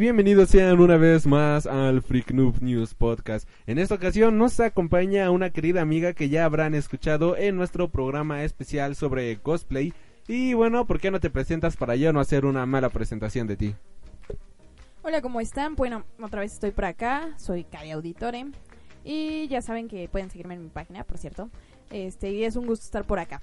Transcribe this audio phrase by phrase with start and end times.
[0.00, 3.46] Bienvenidos sean una vez más al Freak Noob News Podcast.
[3.66, 8.42] En esta ocasión nos acompaña una querida amiga que ya habrán escuchado en nuestro programa
[8.42, 9.92] especial sobre cosplay.
[10.26, 13.58] Y bueno, ¿por qué no te presentas para yo no hacer una mala presentación de
[13.58, 13.74] ti?
[15.02, 15.76] Hola, ¿cómo están?
[15.76, 18.46] Bueno, otra vez estoy por acá, soy Cari Auditore.
[19.04, 21.50] Y ya saben que pueden seguirme en mi página, por cierto.
[21.90, 23.42] Este, y es un gusto estar por acá.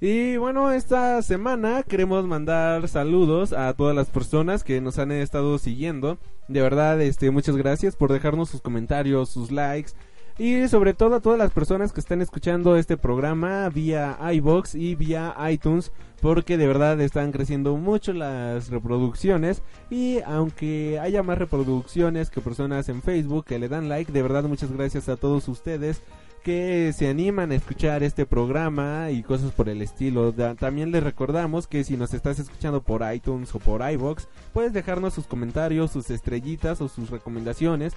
[0.00, 5.58] Y bueno, esta semana queremos mandar saludos a todas las personas que nos han estado
[5.58, 6.18] siguiendo.
[6.46, 9.90] De verdad, este, muchas gracias por dejarnos sus comentarios, sus likes.
[10.38, 14.94] Y sobre todo a todas las personas que están escuchando este programa vía iBox y
[14.94, 15.90] vía iTunes.
[16.20, 19.62] Porque de verdad están creciendo mucho las reproducciones.
[19.90, 24.44] Y aunque haya más reproducciones que personas en Facebook que le dan like, de verdad
[24.44, 26.02] muchas gracias a todos ustedes
[26.48, 30.32] que se animan a escuchar este programa y cosas por el estilo.
[30.32, 35.12] también les recordamos que si nos estás escuchando por iTunes o por iBox, puedes dejarnos
[35.12, 37.92] sus comentarios, sus estrellitas o sus recomendaciones.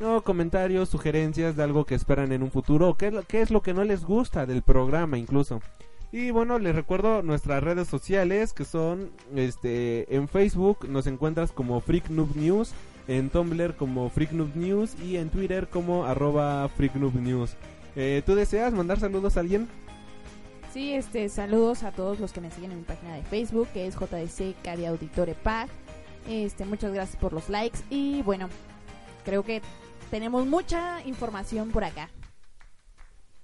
[0.00, 3.74] O comentarios, sugerencias de algo que esperan en un futuro, qué, qué es lo que
[3.74, 5.60] no les gusta del programa incluso.
[6.10, 11.82] Y bueno, les recuerdo nuestras redes sociales que son este en Facebook nos encuentras como
[11.82, 12.72] Freak News,
[13.08, 16.94] en Tumblr como Freak News y en Twitter como arroba Freak.
[17.96, 19.68] Eh, ¿Tú deseas mandar saludos a alguien?
[20.72, 23.86] Sí, este, saludos a todos los que me siguen en mi página de Facebook, que
[23.86, 25.68] es JDC Cari Auditore Pack.
[26.28, 28.48] Este, muchas gracias por los likes y bueno,
[29.24, 29.62] creo que
[30.10, 32.08] tenemos mucha información por acá.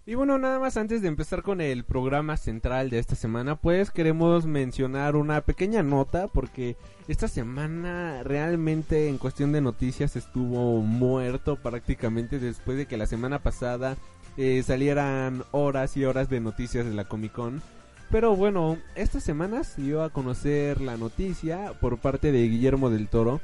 [0.09, 3.91] Y bueno, nada más antes de empezar con el programa central de esta semana, pues
[3.91, 6.76] queremos mencionar una pequeña nota porque
[7.09, 13.43] esta semana realmente en cuestión de noticias estuvo muerto prácticamente después de que la semana
[13.43, 13.97] pasada
[14.36, 17.62] eh, salieran horas y horas de noticias de la Comic Con.
[18.10, 23.08] Pero bueno, esta semana se dio a conocer la noticia por parte de Guillermo del
[23.08, 23.41] Toro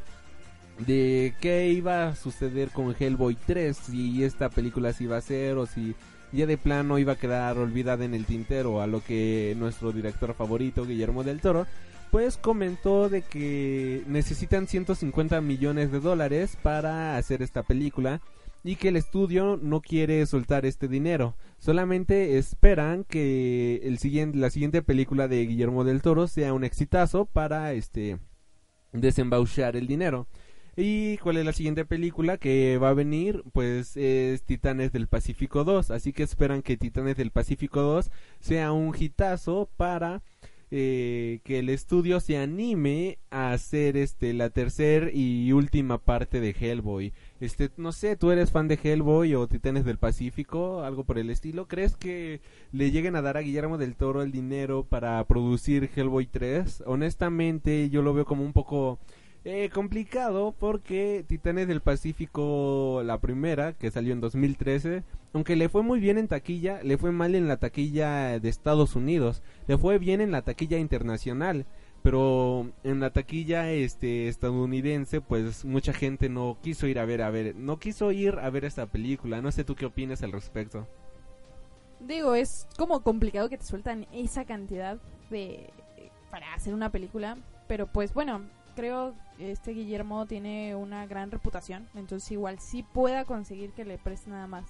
[0.79, 5.57] de qué iba a suceder con Hellboy 3, si esta película se iba a hacer
[5.57, 5.95] o si
[6.33, 10.35] ya de plano iba a quedar olvidada en el tintero, a lo que nuestro director
[10.35, 11.67] favorito, Guillermo del Toro,
[12.11, 18.21] pues comentó de que necesitan 150 millones de dólares para hacer esta película
[18.65, 21.37] y que el estudio no quiere soltar este dinero.
[21.59, 27.27] Solamente esperan que el siguiente, la siguiente película de Guillermo del Toro sea un exitazo
[27.27, 28.19] para este
[28.93, 30.27] desembauchar el dinero.
[30.77, 33.43] ¿Y cuál es la siguiente película que va a venir?
[33.53, 35.91] Pues es Titanes del Pacífico 2.
[35.91, 40.23] Así que esperan que Titanes del Pacífico 2 sea un hitazo para
[40.71, 46.57] eh, que el estudio se anime a hacer este la tercera y última parte de
[46.59, 47.13] Hellboy.
[47.43, 51.29] Este, no sé, tú eres fan de Hellboy o Titanes del Pacífico, algo por el
[51.29, 51.67] estilo.
[51.67, 56.27] ¿Crees que le lleguen a dar a Guillermo del Toro el dinero para producir Hellboy
[56.27, 56.85] 3?
[56.87, 59.01] Honestamente, yo lo veo como un poco
[59.45, 65.03] eh, complicado porque Titanes del Pacífico, la primera, que salió en 2013,
[65.33, 68.95] aunque le fue muy bien en taquilla, le fue mal en la taquilla de Estados
[68.95, 71.67] Unidos, le fue bien en la taquilla internacional,
[72.03, 77.31] pero en la taquilla este estadounidense, pues mucha gente no quiso ir a ver a
[77.31, 79.41] ver, no quiso ir a ver esta película.
[79.41, 80.89] No sé tú qué opinas al respecto.
[82.01, 84.99] Digo, es como complicado que te sueltan esa cantidad
[85.31, 85.71] de
[86.31, 87.37] para hacer una película,
[87.69, 88.41] pero pues bueno,
[88.75, 94.31] creo este Guillermo tiene una gran reputación, entonces igual sí pueda conseguir que le preste
[94.31, 94.65] nada más.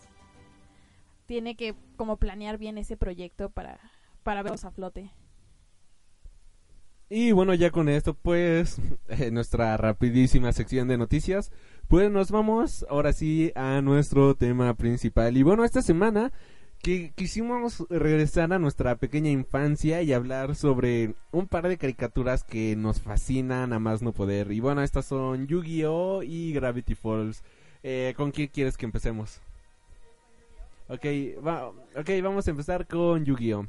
[1.26, 3.78] Tiene que como planear bien ese proyecto para,
[4.22, 5.12] para verlos a flote.
[7.14, 8.80] Y bueno, ya con esto pues
[9.32, 11.52] nuestra rapidísima sección de noticias,
[11.86, 15.36] pues nos vamos ahora sí a nuestro tema principal.
[15.36, 16.32] Y bueno, esta semana
[16.80, 22.76] que quisimos regresar a nuestra pequeña infancia y hablar sobre un par de caricaturas que
[22.76, 24.50] nos fascinan a más no poder.
[24.50, 27.42] Y bueno, estas son Yu-Gi-Oh y Gravity Falls.
[27.82, 29.42] Eh, ¿Con quién quieres que empecemos?
[30.88, 31.04] Ok,
[31.94, 33.66] okay vamos a empezar con Yu-Gi-Oh.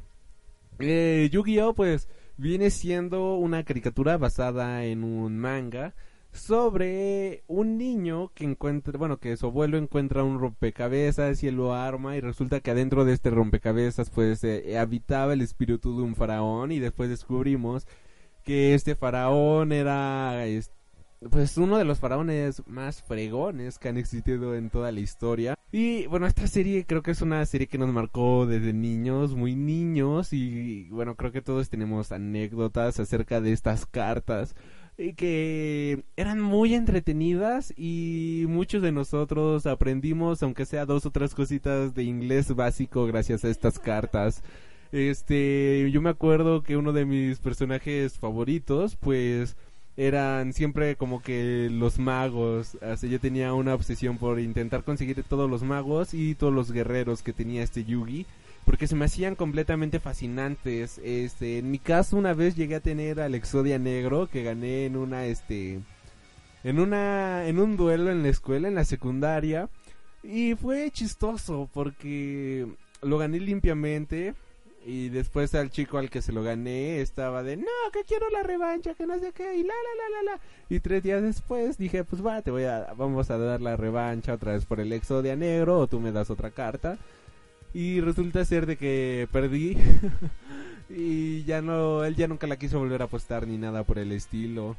[0.78, 5.94] Eh, Yu-Gi-Oh pues viene siendo una caricatura basada en un manga
[6.32, 11.74] sobre un niño que encuentra, bueno, que su abuelo encuentra un rompecabezas y él lo
[11.74, 16.16] arma y resulta que adentro de este rompecabezas pues eh, habitaba el espíritu de un
[16.16, 17.86] faraón y después descubrimos
[18.42, 20.44] que este faraón era
[21.30, 25.56] pues uno de los faraones más fregones que han existido en toda la historia.
[25.72, 29.56] Y bueno, esta serie creo que es una serie que nos marcó desde niños, muy
[29.56, 34.54] niños y bueno, creo que todos tenemos anécdotas acerca de estas cartas
[35.16, 41.94] que eran muy entretenidas y muchos de nosotros aprendimos, aunque sea dos o tres cositas
[41.94, 44.42] de inglés básico gracias a estas cartas.
[44.92, 49.56] Este, yo me acuerdo que uno de mis personajes favoritos, pues,
[49.96, 52.76] eran siempre como que los magos.
[52.80, 57.22] Sea, yo tenía una obsesión por intentar conseguir todos los magos y todos los guerreros
[57.22, 58.26] que tenía este Yugi.
[58.64, 60.98] Porque se me hacían completamente fascinantes.
[61.04, 64.96] Este, en mi caso, una vez llegué a tener al Exodia Negro que gané en
[64.96, 65.80] una, este,
[66.64, 69.68] en una, en un duelo en la escuela, en la secundaria.
[70.22, 72.66] Y fue chistoso porque
[73.02, 74.34] lo gané limpiamente.
[74.86, 78.42] Y después al chico al que se lo gané estaba de, no, que quiero la
[78.42, 80.40] revancha, que no sé qué, y la, la, la, la, la.
[80.68, 84.34] Y tres días después dije, pues va, te voy a, vamos a dar la revancha
[84.34, 86.98] otra vez por el Exodia Negro, o tú me das otra carta.
[87.72, 89.76] Y resulta ser de que perdí.
[90.90, 94.12] y ya no, él ya nunca la quiso volver a apostar ni nada por el
[94.12, 94.76] estilo.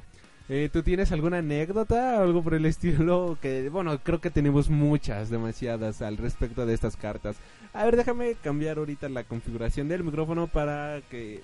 [0.47, 3.37] Eh, ¿Tú tienes alguna anécdota o algo por el estilo?
[3.41, 7.37] Que, bueno, creo que tenemos muchas, demasiadas al respecto de estas cartas.
[7.73, 11.41] A ver, déjame cambiar ahorita la configuración del micrófono para que...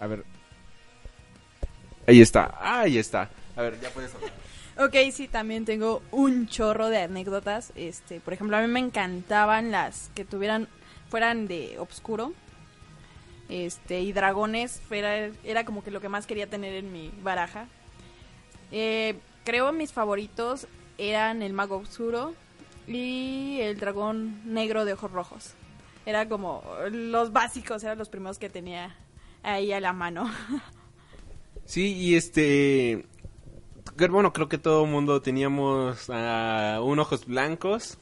[0.00, 0.24] A ver.
[2.08, 3.30] Ahí está, ahí está.
[3.54, 4.32] A ver, ya puedes hablar.
[4.76, 7.72] Ok, sí, también tengo un chorro de anécdotas.
[7.76, 10.66] Este, por ejemplo, a mí me encantaban las que tuvieran,
[11.10, 12.32] fueran de obscuro.
[13.48, 17.68] Este, y dragones era, era como que lo que más quería tener en mi baraja.
[18.72, 20.66] Eh, creo mis favoritos
[20.98, 22.34] eran el mago oscuro
[22.86, 25.54] y el dragón negro de ojos rojos.
[26.04, 28.96] Era como los básicos, eran los primeros que tenía
[29.42, 30.30] ahí a la mano.
[31.64, 33.06] Sí, y este...
[34.10, 37.98] Bueno, creo que todo el mundo teníamos a un ojos blancos,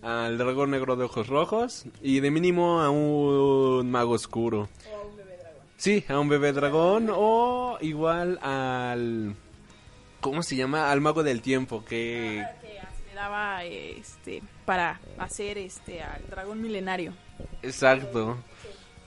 [0.00, 4.68] al dragón negro de ojos rojos y de mínimo a un mago oscuro.
[4.92, 5.62] O a un bebé dragón.
[5.76, 9.34] Sí, a un bebé dragón o igual al...
[10.24, 10.90] ¿Cómo se llama?
[10.90, 12.42] Al mago del tiempo, que...
[12.42, 17.12] Ah, que aceleraba este, para hacer este al dragón milenario.
[17.60, 18.38] Exacto.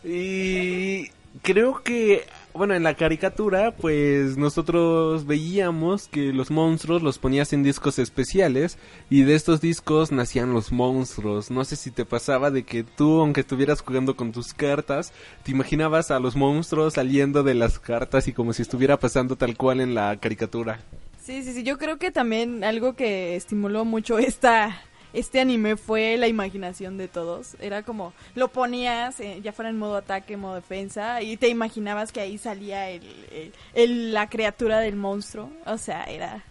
[0.04, 1.10] Y
[1.42, 7.63] creo que, bueno, en la caricatura, pues nosotros veíamos que los monstruos los ponías en
[7.63, 8.78] discos especiales
[9.10, 11.50] y de estos discos nacían los monstruos.
[11.50, 15.50] No sé si te pasaba de que tú, aunque estuvieras jugando con tus cartas, te
[15.50, 19.81] imaginabas a los monstruos saliendo de las cartas y como si estuviera pasando tal cual
[19.81, 20.80] en la caricatura.
[21.27, 21.63] Sí, sí, sí.
[21.63, 24.81] Yo creo que también algo que estimuló mucho esta
[25.12, 27.57] este anime fue la imaginación de todos.
[27.59, 32.13] Era como lo ponías eh, ya fuera en modo ataque, modo defensa y te imaginabas
[32.13, 35.51] que ahí salía el, el- el- la criatura del monstruo.
[35.65, 36.45] O sea, era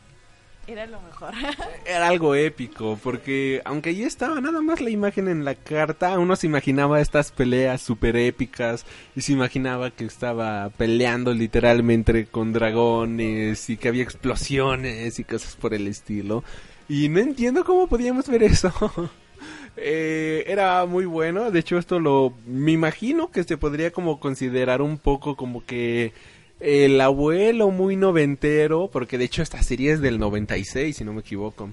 [0.67, 1.33] era lo mejor.
[1.87, 6.35] Era algo épico, porque aunque ahí estaba nada más la imagen en la carta, uno
[6.37, 8.85] se imaginaba estas peleas super épicas
[9.15, 15.57] y se imaginaba que estaba peleando literalmente con dragones y que había explosiones y cosas
[15.57, 16.43] por el estilo.
[16.89, 18.73] Y no entiendo cómo podíamos ver eso.
[19.79, 24.81] Eh, era muy bueno, de hecho esto lo me imagino que se podría como considerar
[24.81, 26.15] un poco como que
[26.61, 31.21] el abuelo muy noventero, porque de hecho esta serie es del 96 si no me
[31.21, 31.71] equivoco.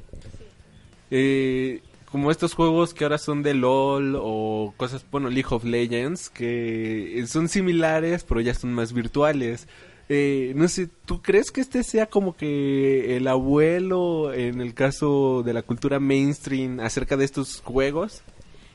[1.12, 6.30] Eh, como estos juegos que ahora son de LOL o cosas, bueno, League of Legends,
[6.30, 9.68] que son similares pero ya son más virtuales.
[10.10, 15.44] Eh, no sé, ¿tú crees que este sea como que el abuelo en el caso
[15.44, 18.22] de la cultura mainstream acerca de estos juegos?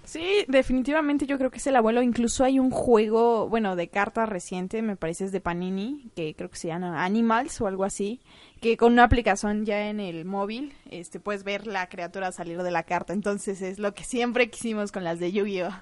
[0.08, 2.00] Sí, definitivamente yo creo que es el abuelo.
[2.00, 6.48] Incluso hay un juego, bueno, de cartas reciente, me parece es de Panini, que creo
[6.48, 8.18] que se llama Animals o algo así,
[8.62, 12.70] que con una aplicación ya en el móvil, este, puedes ver la criatura salir de
[12.70, 13.12] la carta.
[13.12, 15.74] Entonces es lo que siempre quisimos con las de Yu-Gi-Oh.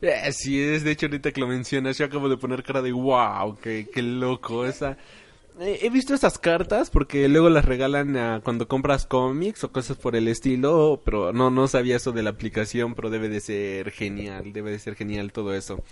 [0.00, 2.90] Eh, sí, es de hecho ahorita que lo mencionas, yo acabo de poner cara de
[2.90, 4.96] wow, qué, qué loco esa.
[5.60, 10.16] He visto estas cartas porque luego las regalan a cuando compras cómics o cosas por
[10.16, 14.52] el estilo, pero no no sabía eso de la aplicación, pero debe de ser genial,
[14.52, 15.84] debe de ser genial todo eso.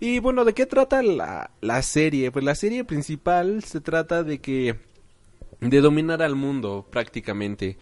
[0.00, 2.30] Y bueno, ¿de qué trata la, la serie?
[2.30, 4.76] Pues la serie principal se trata de que
[5.60, 7.78] de dominar al mundo prácticamente.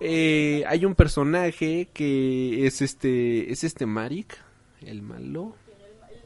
[0.00, 4.36] Eh, hay un personaje que es este es este Marik,
[4.84, 5.54] el malo.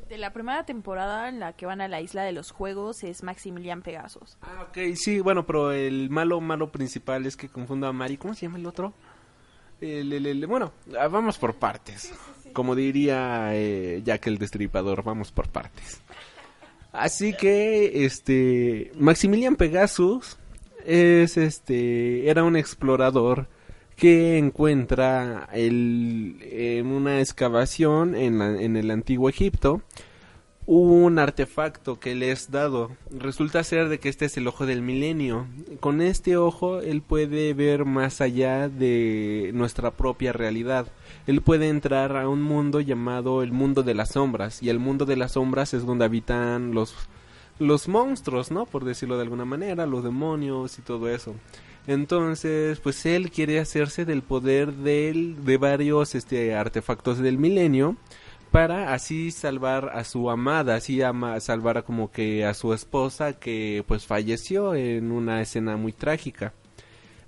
[0.08, 3.24] De la primera temporada en la que van a la isla de los juegos es
[3.24, 4.36] Maximilian Pegasus.
[4.42, 8.16] Ah, ok, sí, bueno, pero el malo malo principal es que confundo a Mari.
[8.16, 8.92] ¿Cómo se llama el otro?
[9.80, 12.12] El, el- el- bueno, ah, vamos por partes.
[12.52, 16.00] Como diría eh, Jack el Destripador, vamos por partes.
[16.92, 20.38] Así que, este, Maximilian Pegasus
[20.84, 23.48] es, este, era un explorador
[23.96, 29.82] que encuentra el, en una excavación en, la- en el antiguo Egipto
[30.68, 32.90] un artefacto que le es dado.
[33.16, 35.46] Resulta ser de que este es el ojo del milenio.
[35.78, 40.88] Con este ojo él puede ver más allá de nuestra propia realidad.
[41.28, 45.06] Él puede entrar a un mundo llamado el mundo de las sombras y el mundo
[45.06, 46.94] de las sombras es donde habitan los
[47.58, 48.66] los monstruos, ¿no?
[48.66, 51.34] Por decirlo de alguna manera, los demonios y todo eso.
[51.86, 57.96] Entonces, pues él quiere hacerse del poder de varios este, artefactos del milenio
[58.50, 63.84] para así salvar a su amada, así ama, salvar como que a su esposa que
[63.86, 66.54] pues falleció en una escena muy trágica.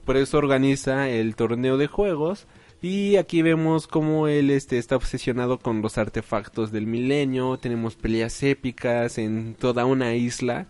[0.04, 2.46] Por eso organiza el torneo de juegos
[2.80, 8.42] y aquí vemos cómo él este, está obsesionado con los artefactos del milenio, tenemos peleas
[8.42, 10.66] épicas en toda una isla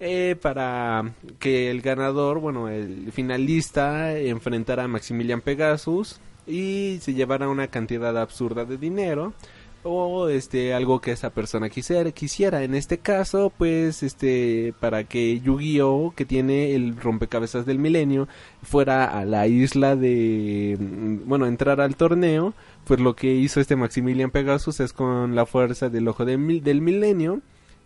[0.00, 7.48] eh, para que el ganador, bueno, el finalista enfrentara a Maximilian Pegasus y se llevara
[7.48, 9.34] una cantidad absurda de dinero
[9.82, 12.62] o este algo que esa persona quisiera quisiera.
[12.62, 18.28] En este caso pues este para que Yu-Gi-Oh que tiene el rompecabezas del milenio
[18.62, 22.54] fuera a la isla de mm, bueno entrar al torneo
[22.84, 26.38] pues lo que hizo este Maximilian Pegasus es con la fuerza del ojo del
[26.80, 27.40] milenio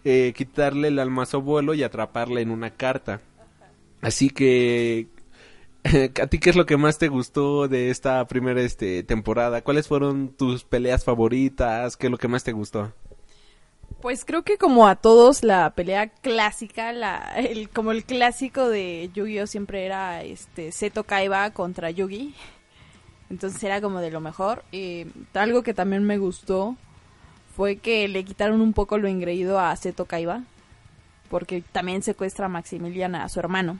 [0.04, 3.20] eh, quitarle el alma a su y atraparle en una carta
[4.02, 5.08] así que
[6.22, 9.62] ¿A ti qué es lo que más te gustó de esta primera este, temporada?
[9.62, 11.98] ¿Cuáles fueron tus peleas favoritas?
[11.98, 12.92] ¿Qué es lo que más te gustó?
[14.00, 19.10] Pues creo que como a todos la pelea clásica, la, el, como el clásico de
[19.14, 22.34] Yu-Gi-Oh siempre era este Seto Kaiba contra Yugi.
[23.28, 24.64] Entonces era como de lo mejor.
[24.72, 26.76] Y algo que también me gustó
[27.56, 30.42] fue que le quitaron un poco lo ingreído a Seto Kaiba.
[31.28, 33.78] Porque también secuestra a Maximilian a su hermano.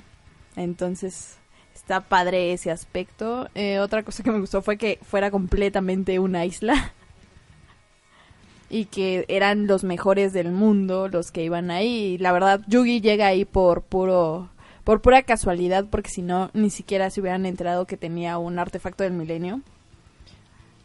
[0.57, 1.39] Entonces
[1.75, 3.49] está padre ese aspecto.
[3.55, 6.93] Eh, otra cosa que me gustó fue que fuera completamente una isla.
[8.71, 12.15] y que eran los mejores del mundo los que iban ahí.
[12.15, 14.51] Y la verdad, Yugi llega ahí por puro.
[14.85, 19.05] por pura casualidad, porque si no, ni siquiera se hubieran enterado que tenía un artefacto
[19.05, 19.61] del milenio.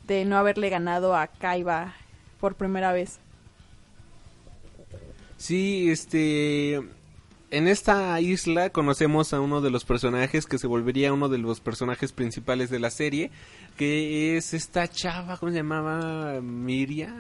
[0.08, 1.94] De no haberle ganado a Kaiba
[2.40, 3.20] por primera vez.
[5.38, 6.82] Sí, este
[7.52, 11.62] en esta isla conocemos a uno de los personajes que se volvería uno de los
[11.62, 13.32] personajes principales de la serie,
[13.76, 16.42] que es esta chava, ¿cómo se llamaba?
[16.42, 17.12] Miria,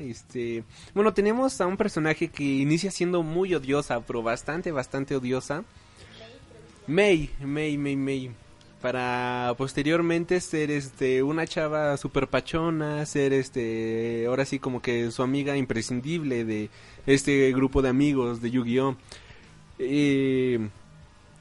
[0.00, 0.62] este...
[0.94, 5.64] Bueno, tenemos a un personaje que inicia siendo muy odiosa, pero bastante, bastante odiosa.
[6.86, 8.30] May, May, May, May.
[8.86, 15.24] Para posteriormente ser este una chava super pachona, ser este ahora sí como que su
[15.24, 16.70] amiga imprescindible de
[17.04, 18.96] este grupo de amigos de Yu-Gi-Oh!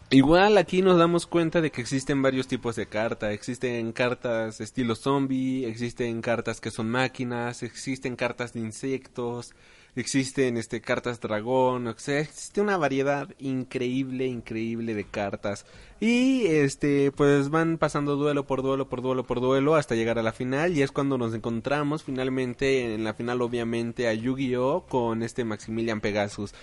[0.10, 3.32] igual aquí nos damos cuenta de que existen varios tipos de carta.
[3.32, 9.54] Existen cartas estilo zombie, existen cartas que son máquinas, existen cartas de insectos,
[9.96, 15.66] existen este cartas dragón, o sea, existe una variedad increíble, increíble de cartas.
[16.00, 20.24] Y este pues van pasando duelo por duelo por duelo por duelo hasta llegar a
[20.24, 25.24] la final y es cuando nos encontramos finalmente en la final obviamente a Yu-Gi-Oh con
[25.24, 26.54] este Maximilian Pegasus.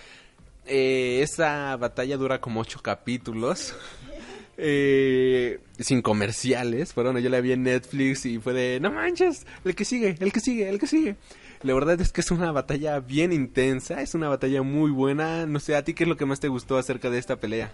[0.66, 3.74] Eh, esa batalla dura como ocho capítulos.
[4.58, 6.94] Eh, sin comerciales.
[6.94, 10.30] Bueno, yo la vi en Netflix y fue de, no manches, el que sigue, el
[10.30, 11.16] que sigue, el que sigue.
[11.62, 15.46] La verdad es que es una batalla bien intensa, es una batalla muy buena.
[15.46, 17.70] No sé, ¿a ti qué es lo que más te gustó acerca de esta pelea?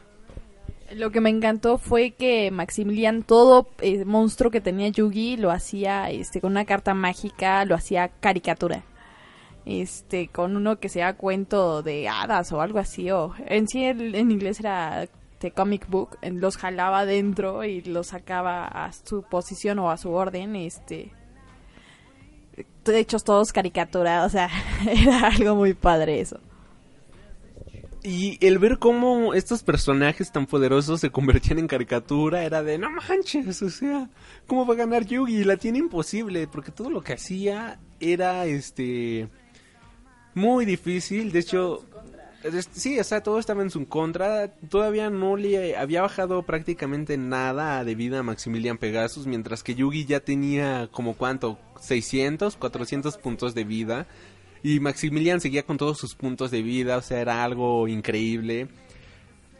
[0.95, 6.11] Lo que me encantó fue que Maximilian, todo el monstruo que tenía Yugi, lo hacía
[6.11, 8.85] este, con una carta mágica, lo hacía caricatura
[9.69, 14.31] este con uno que sea cuento de hadas o algo así o en sí en
[14.31, 15.07] inglés era
[15.41, 20.11] The Comic Book los jalaba dentro y los sacaba a su posición o a su
[20.11, 21.13] orden este
[22.87, 24.49] hechos todos caricatura o sea
[24.87, 26.41] era algo muy padre eso
[28.03, 32.91] y el ver cómo estos personajes tan poderosos se convertían en caricatura era de no
[32.91, 34.09] manches, o sea,
[34.47, 35.45] ¿cómo va a ganar Yugi?
[35.45, 39.29] La tiene imposible, porque todo lo que hacía era este
[40.35, 41.33] muy difícil.
[41.33, 41.85] De hecho,
[42.73, 44.49] sí, o sea, todo estaba en su contra.
[44.69, 50.05] Todavía no le había bajado prácticamente nada de vida a Maximilian Pegasus, mientras que Yugi
[50.05, 54.07] ya tenía como cuánto, 600, 400 puntos de vida.
[54.63, 58.69] Y Maximilian seguía con todos sus puntos de vida, o sea, era algo increíble.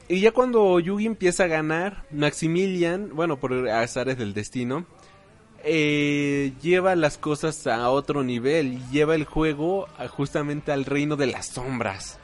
[0.09, 4.87] Y ya cuando Yugi empieza a ganar, Maximilian, bueno, por azares del destino,
[5.65, 11.49] eh, lleva las cosas a otro nivel, lleva el juego justamente al reino de las
[11.49, 12.19] sombras.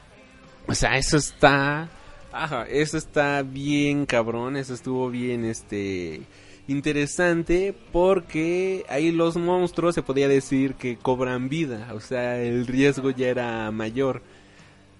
[0.67, 1.89] O sea, eso está,
[2.31, 6.21] ajá, eso está bien cabrón, eso estuvo bien, este,
[6.67, 13.11] interesante porque ahí los monstruos se podía decir que cobran vida, o sea, el riesgo
[13.11, 14.23] ya era mayor.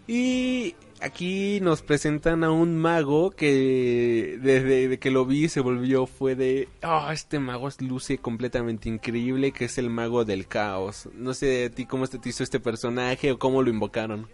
[0.08, 6.36] Y aquí nos presentan a un mago que desde que lo vi se volvió fue
[6.36, 11.10] de, oh, este mago luce completamente increíble, que es el mago del caos.
[11.16, 14.28] No sé a ti cómo te hizo este personaje o cómo lo invocaron.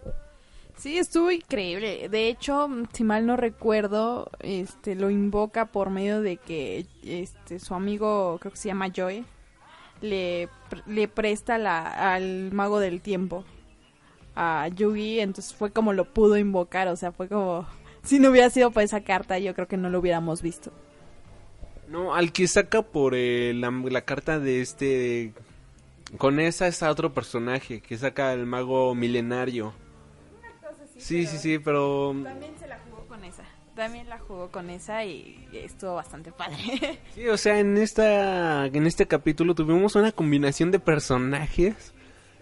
[0.82, 2.10] Sí, estuvo increíble.
[2.10, 7.76] De hecho, si mal no recuerdo, este lo invoca por medio de que este su
[7.76, 9.24] amigo, creo que se llama Joy,
[10.02, 10.50] le,
[10.88, 13.46] le presta la, al mago del tiempo
[14.36, 17.68] a Yugi, entonces fue como lo pudo invocar, o sea, fue como
[18.02, 20.72] si no hubiera sido por esa carta, yo creo que no lo hubiéramos visto.
[21.90, 25.32] No, al que saca por eh, la, la carta de este
[26.18, 29.76] con esa es otro personaje que saca el mago milenario.
[31.02, 32.16] Sí, sí, sí, pero...
[32.24, 33.44] También se la jugó con esa.
[33.76, 37.00] También la jugó con esa y estuvo bastante padre.
[37.16, 41.94] Sí, o sea, en esta en este capítulo tuvimos una combinación de personajes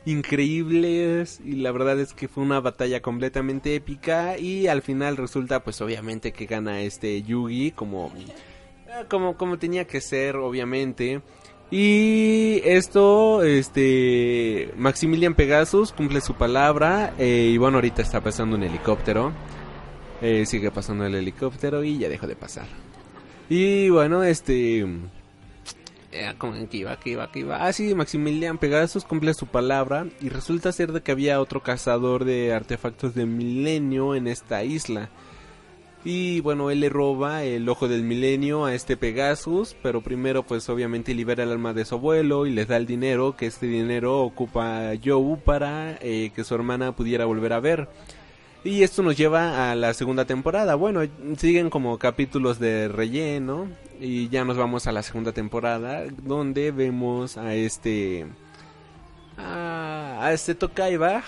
[0.05, 5.63] increíbles y la verdad es que fue una batalla completamente épica y al final resulta
[5.63, 8.11] pues obviamente que gana este Yugi como
[9.07, 11.21] como como tenía que ser obviamente
[11.71, 18.63] y esto, este, Maximilian Pegasus cumple su palabra eh, y bueno, ahorita está pasando un
[18.63, 19.31] helicóptero.
[20.21, 22.65] Eh, sigue pasando el helicóptero y ya dejó de pasar.
[23.49, 24.85] Y bueno, este...
[26.11, 26.33] Eh,
[26.71, 27.63] que iba, que iba, que iba.
[27.63, 32.25] Ah, sí, Maximilian Pegasus cumple su palabra y resulta ser de que había otro cazador
[32.25, 35.09] de artefactos de milenio en esta isla.
[36.05, 40.69] Y bueno, él le roba el ojo del milenio a este Pegasus, pero primero pues
[40.69, 44.21] obviamente libera el alma de su abuelo y les da el dinero, que este dinero
[44.21, 47.89] ocupa Joe para eh, que su hermana pudiera volver a ver.
[48.63, 50.75] Y esto nos lleva a la segunda temporada.
[50.75, 51.01] Bueno,
[51.37, 53.67] siguen como capítulos de relleno
[53.99, 58.25] y ya nos vamos a la segunda temporada donde vemos a este
[59.37, 61.23] a, a este Tokaiba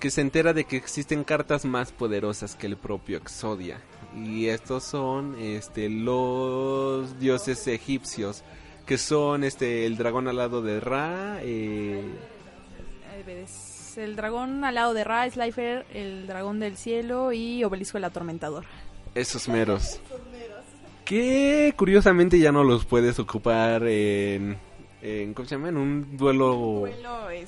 [0.00, 3.80] que se entera de que existen cartas más poderosas que el propio Exodia
[4.16, 8.42] y estos son este los dioses egipcios
[8.86, 12.02] que son este el dragón al lado de Ra eh...
[13.96, 18.64] el dragón al lado de Ra Slifer el dragón del cielo y Obelisco el atormentador.
[19.14, 20.00] esos meros.
[21.04, 24.58] Que curiosamente ya no los puedes ocupar en
[25.02, 25.68] en, ¿cómo se llama?
[25.68, 26.84] En un duelo...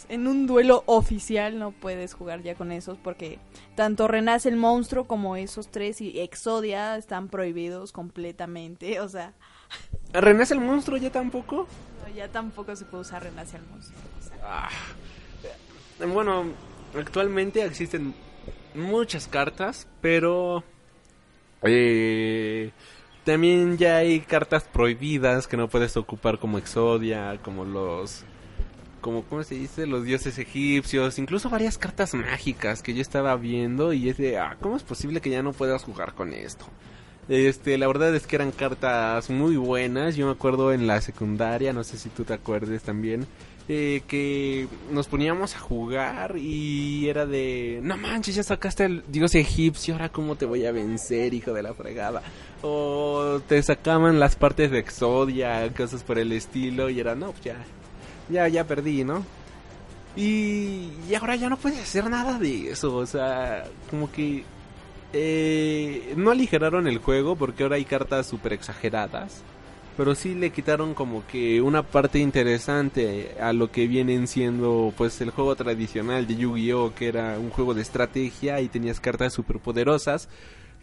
[0.09, 3.39] En un duelo oficial no puedes jugar ya con esos porque
[3.75, 9.35] tanto Renace el monstruo como esos tres y Exodia están prohibidos completamente, o sea...
[10.13, 11.67] ¿Renace el monstruo ya tampoco?
[12.17, 14.01] ya tampoco se puede usar Renace el monstruo.
[14.43, 14.71] Ah.
[16.01, 16.45] Bueno,
[16.95, 18.15] actualmente existen
[18.75, 20.65] muchas cartas, pero...
[21.63, 22.71] Eh,
[23.29, 28.25] también ya hay cartas prohibidas que no puedes ocupar como Exodia, como los
[29.03, 33.93] como cómo se dice, los dioses egipcios, incluso varias cartas mágicas que yo estaba viendo
[33.93, 36.65] y es de, ah, ¿cómo es posible que ya no puedas jugar con esto?
[37.29, 41.75] Este, la verdad es que eran cartas muy buenas, yo me acuerdo en la secundaria,
[41.75, 43.27] no sé si tú te acuerdes también,
[43.69, 49.35] eh, que nos poníamos a jugar y era de, no manches, ya sacaste el dios
[49.35, 52.23] egipcio, ahora cómo te voy a vencer, hijo de la fregada.
[52.63, 57.45] O te sacaban las partes de Exodia, cosas por el estilo, y era, no, pues
[57.45, 57.57] ya,
[58.31, 59.25] ya, ya perdí, ¿no?
[60.17, 64.45] Y, y ahora ya no puedes hacer nada de eso, o sea, como que
[65.13, 69.43] eh, no aligeraron el juego porque ahora hay cartas super exageradas
[69.99, 75.21] pero sí le quitaron como que una parte interesante a lo que vienen siendo pues
[75.21, 79.59] el juego tradicional de Yu-Gi-Oh que era un juego de estrategia y tenías cartas super
[79.59, 80.29] poderosas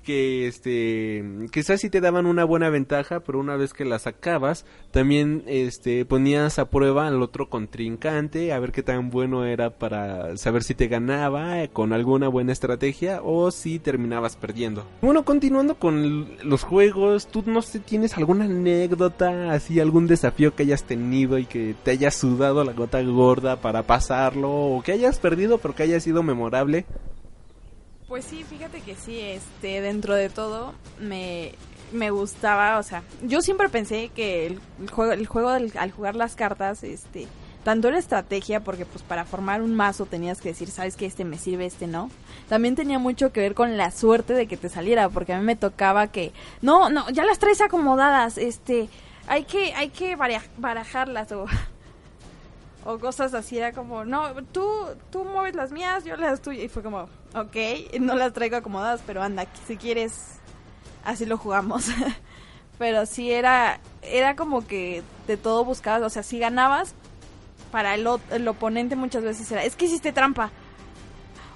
[0.05, 4.65] que este quizás sí te daban una buena ventaja, pero una vez que la sacabas,
[4.91, 10.37] también este ponías a prueba al otro contrincante a ver qué tan bueno era para
[10.37, 14.85] saber si te ganaba eh, con alguna buena estrategia o si terminabas perdiendo.
[15.01, 20.63] Bueno, continuando con los juegos, tú no sé, tienes alguna anécdota, así algún desafío que
[20.63, 25.19] hayas tenido y que te haya sudado la gota gorda para pasarlo o que hayas
[25.19, 26.85] perdido pero que haya sido memorable.
[28.07, 31.53] Pues sí, fíjate que sí, este, dentro de todo me,
[31.91, 34.59] me gustaba, o sea, yo siempre pensé que el,
[34.91, 37.27] juego, el juego al jugar las cartas, este,
[37.65, 41.25] tanto la estrategia, porque pues para formar un mazo tenías que decir, sabes que este
[41.25, 42.11] me sirve, este no.
[42.47, 45.43] También tenía mucho que ver con la suerte de que te saliera, porque a mí
[45.43, 48.87] me tocaba que, no, no, ya las traes acomodadas, este,
[49.27, 51.47] hay que, hay que barajarlas o
[52.85, 54.63] o cosas así, era como, no, tú,
[55.09, 57.55] tú mueves las mías, yo las tuyas, y fue como, ok,
[57.99, 60.39] no las traigo acomodadas, pero anda, si quieres,
[61.03, 61.87] así lo jugamos.
[62.77, 66.93] pero sí era, era como que de todo buscabas, o sea, si ganabas,
[67.71, 70.51] para el, el oponente muchas veces era, es que hiciste trampa.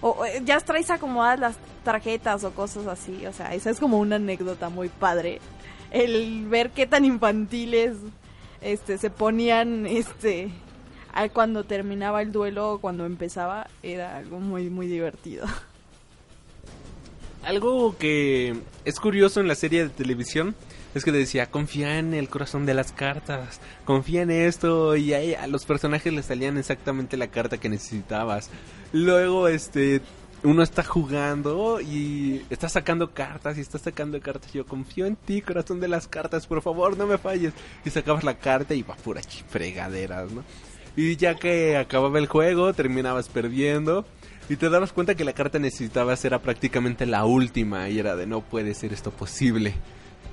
[0.02, 4.00] O, eh, ya traes acomodadas las tarjetas o cosas así, o sea, esa es como
[4.00, 5.40] una anécdota muy padre.
[5.92, 7.98] El ver qué tan infantiles
[8.62, 10.52] este se ponían este
[11.34, 15.46] cuando terminaba el duelo cuando empezaba era algo muy muy divertido.
[17.44, 20.56] Algo que es curioso en la serie de televisión
[20.94, 25.36] es que decía, confía en el corazón de las cartas, confía en esto, y ahí
[25.36, 28.50] a los personajes les salían exactamente la carta que necesitabas.
[28.92, 30.02] Luego, este,
[30.44, 34.52] uno está jugando y está sacando cartas y está sacando cartas.
[34.52, 37.54] Yo confío en ti, corazón de las cartas, por favor, no me falles.
[37.86, 40.44] Y sacabas la carta y va pura fregaderas, ¿no?
[41.00, 44.06] Y ya que acababa el juego, terminabas perdiendo.
[44.50, 47.88] Y te dabas cuenta que la carta necesitabas era prácticamente la última.
[47.88, 49.76] Y era de no puede ser esto posible.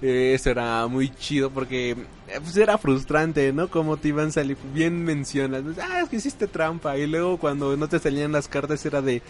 [0.03, 1.97] Eh, eso era muy chido porque eh,
[2.43, 3.71] pues era frustrante, ¿no?
[3.71, 6.99] Como te iban a salir, bien mencionas, ah, es que hiciste trampa.
[6.99, 9.23] Y luego cuando no te salían las cartas era de,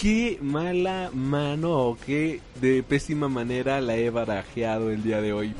[0.00, 5.54] qué mala mano o qué de pésima manera la he barajeado el día de hoy.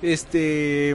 [0.00, 0.94] Este...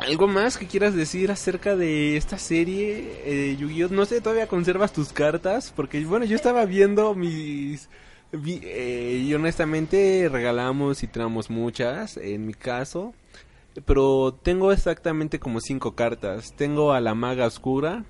[0.00, 3.90] ¿Algo más que quieras decir acerca de esta serie, eh, Yu-Gi-Oh?
[3.90, 5.72] No sé, ¿todavía conservas tus cartas?
[5.76, 7.88] Porque, bueno, yo estaba viendo mis...
[8.32, 13.12] eh, y honestamente regalamos y traemos muchas, en mi caso.
[13.84, 16.54] Pero tengo exactamente como cinco cartas.
[16.56, 18.04] Tengo a la maga oscura,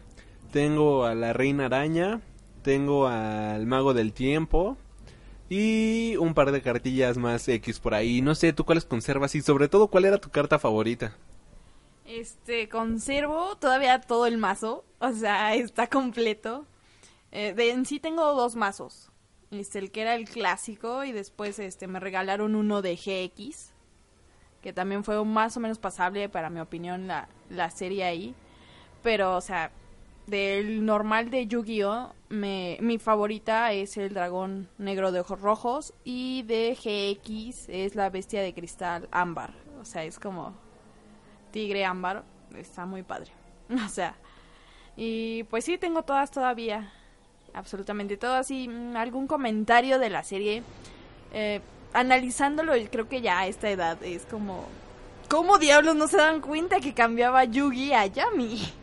[0.53, 2.21] tengo a la reina araña,
[2.63, 4.77] tengo al mago del tiempo
[5.49, 8.23] y un par de cartillas más X por ahí.
[8.23, 11.17] No sé, tú cuáles conservas y sobre todo cuál era tu carta favorita.
[12.11, 16.67] Este, conservo todavía todo el mazo, o sea, está completo.
[17.31, 19.13] Eh, de, en sí tengo dos mazos.
[19.53, 23.73] Este, el que era el clásico y después este me regalaron uno de GX,
[24.61, 28.35] que también fue más o menos pasable para mi opinión la, la serie ahí.
[29.05, 29.71] Pero, o sea,
[30.27, 36.75] del normal de Yu-Gi-Oh, mi favorita es el dragón negro de ojos rojos y de
[36.75, 39.55] GX es la bestia de cristal ámbar.
[39.81, 40.55] O sea, es como
[41.51, 42.25] tigre ámbar.
[42.57, 43.33] Está muy padre.
[43.87, 44.17] O sea,
[44.97, 46.93] y pues sí, tengo todas todavía.
[47.55, 48.51] Absolutamente todas.
[48.51, 50.63] Y mm, algún comentario de la serie.
[51.33, 51.61] Eh,
[51.93, 54.67] analizándolo, creo que ya a esta edad es como...
[55.29, 58.61] ¿Cómo diablos no se dan cuenta que cambiaba Yugi a Yami?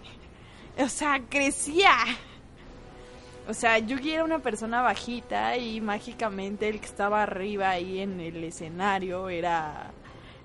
[0.80, 1.92] O sea, crecía.
[3.48, 8.20] O sea, Yugi era una persona bajita y mágicamente el que estaba arriba ahí en
[8.20, 9.92] el escenario era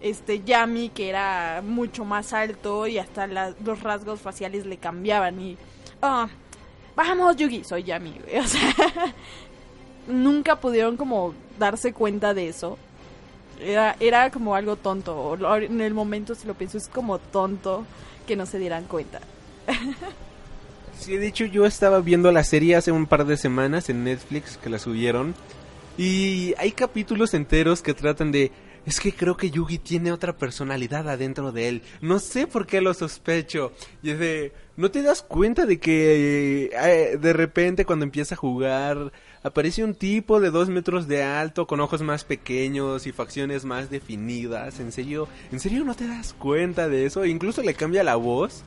[0.03, 5.57] este Yami que era mucho más alto y hasta los rasgos faciales le cambiaban y
[6.03, 6.27] oh,
[6.97, 8.75] vamos Yugi, soy Yami, o sea,
[10.09, 12.79] nunca pudieron como darse cuenta de eso.
[13.61, 17.85] Era, era como algo tonto, en el momento si lo pienso es como tonto
[18.27, 19.21] que no se dieran cuenta.
[20.99, 24.57] Sí, de hecho yo estaba viendo la serie hace un par de semanas en Netflix
[24.57, 25.35] que la subieron
[25.99, 28.53] y hay capítulos enteros que tratan de
[28.85, 31.83] es que creo que Yugi tiene otra personalidad adentro de él.
[32.01, 33.73] No sé por qué lo sospecho.
[34.03, 38.39] Y es de, ¿no te das cuenta de que eh, de repente cuando empieza a
[38.39, 39.13] jugar
[39.45, 43.91] aparece un tipo de dos metros de alto con ojos más pequeños y facciones más
[43.91, 44.81] definidas?
[44.81, 45.29] ¿En serio?
[45.53, 47.25] ¿En serio no te das cuenta de eso?
[47.25, 48.65] incluso le cambia la voz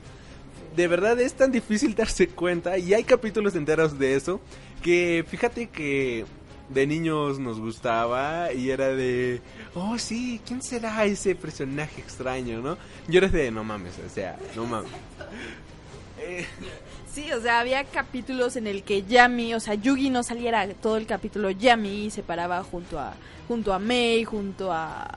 [0.74, 4.40] de verdad es tan difícil darse cuenta y hay capítulos enteros de eso
[4.82, 6.26] que fíjate que
[6.68, 9.40] de niños nos gustaba y era de,
[9.74, 12.76] oh sí, ¿quién será ese personaje extraño, no?
[13.08, 14.90] Yo era de, no mames, o sea, no mames.
[16.20, 16.46] Eh,
[17.12, 20.96] sí, o sea, había capítulos en el que Yami, o sea, Yugi no saliera todo
[20.96, 23.14] el capítulo Yami se paraba junto a
[23.48, 25.08] junto a Mei, junto a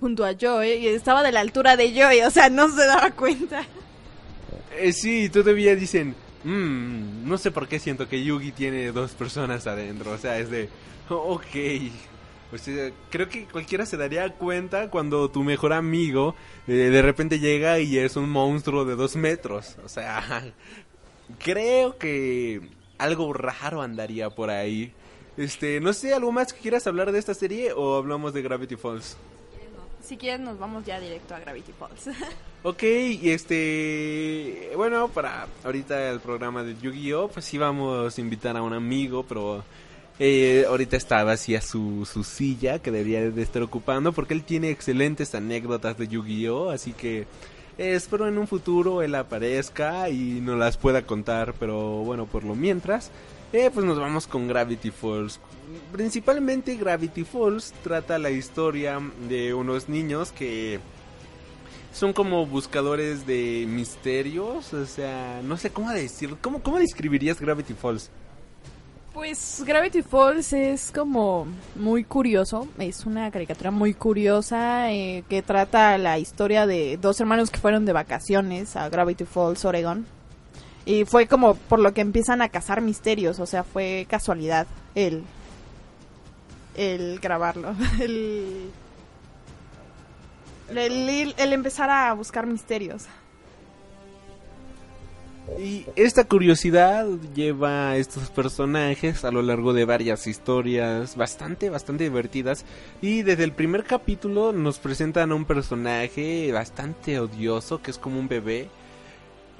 [0.00, 3.10] junto a Joy y estaba de la altura de Joy, o sea, no se daba
[3.12, 3.64] cuenta.
[4.76, 9.66] Eh, sí, todavía dicen, mmm, no sé por qué siento que Yugi tiene dos personas
[9.66, 10.12] adentro.
[10.12, 10.68] O sea, es de,
[11.08, 11.54] ok.
[11.54, 16.34] Eh, creo que cualquiera se daría cuenta cuando tu mejor amigo
[16.66, 19.76] eh, de repente llega y es un monstruo de dos metros.
[19.84, 20.52] O sea,
[21.38, 22.60] creo que
[22.98, 24.92] algo raro andaría por ahí.
[25.36, 28.76] Este, no sé, ¿algo más que quieras hablar de esta serie o hablamos de Gravity
[28.76, 29.16] Falls?
[30.10, 32.08] Si quieren nos vamos ya directo a Gravity Falls.
[32.64, 38.62] Ok, y este, bueno, para ahorita el programa de Yu-Gi-Oh, pues íbamos a invitar a
[38.62, 39.62] un amigo, pero
[40.18, 44.70] eh, ahorita está vacía su, su silla que debería de estar ocupando porque él tiene
[44.70, 47.28] excelentes anécdotas de Yu-Gi-Oh, así que
[47.78, 52.56] espero en un futuro él aparezca y nos las pueda contar, pero bueno, por lo
[52.56, 53.12] mientras,
[53.52, 55.40] eh, pues nos vamos con Gravity Falls.
[55.92, 60.80] Principalmente Gravity Falls trata la historia de unos niños que
[61.92, 67.74] son como buscadores de misterios, o sea, no sé cómo decirlo, ¿cómo, cómo describirías Gravity
[67.74, 68.10] Falls?
[69.12, 75.98] Pues Gravity Falls es como muy curioso, es una caricatura muy curiosa eh, que trata
[75.98, 80.06] la historia de dos hermanos que fueron de vacaciones a Gravity Falls, Oregon.
[80.86, 85.24] Y fue como por lo que empiezan a cazar misterios, o sea, fue casualidad el,
[86.76, 88.70] el grabarlo, el,
[90.74, 93.06] el, el empezar a buscar misterios.
[95.58, 102.04] Y esta curiosidad lleva a estos personajes a lo largo de varias historias bastante, bastante
[102.04, 102.64] divertidas.
[103.02, 108.20] Y desde el primer capítulo nos presentan a un personaje bastante odioso, que es como
[108.20, 108.68] un bebé.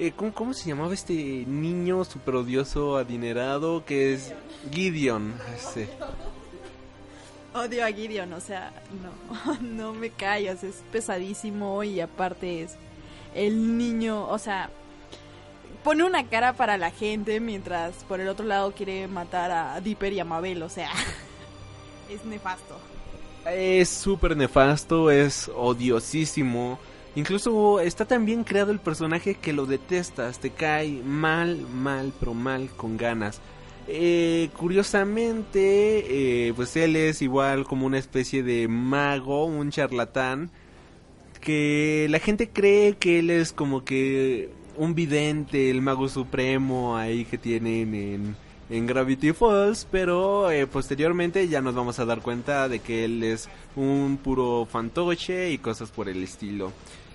[0.02, 1.12] Eh, ¿cómo, ¿Cómo se llamaba este
[1.46, 3.84] niño super odioso, adinerado?
[3.84, 4.32] Que es
[4.72, 5.34] Gideon.
[5.54, 5.90] Este.
[7.52, 12.76] Odio a Gideon, o sea, no, no me callas, es pesadísimo y aparte es
[13.34, 14.70] el niño, o sea,
[15.84, 20.14] pone una cara para la gente mientras por el otro lado quiere matar a Dipper
[20.14, 20.92] y a Mabel, o sea,
[22.08, 22.78] es nefasto.
[23.44, 26.78] Es súper nefasto, es odiosísimo.
[27.16, 32.34] Incluso está tan bien creado el personaje que lo detestas, te cae mal, mal, pero
[32.34, 33.40] mal con ganas.
[33.88, 40.50] Eh, curiosamente, eh, pues él es igual como una especie de mago, un charlatán,
[41.40, 47.24] que la gente cree que él es como que un vidente, el mago supremo ahí
[47.24, 48.36] que tienen
[48.70, 53.24] en, Gravity Falls, pero eh, posteriormente ya nos vamos a dar cuenta de que él
[53.24, 56.72] es un puro fantoche y cosas por el estilo.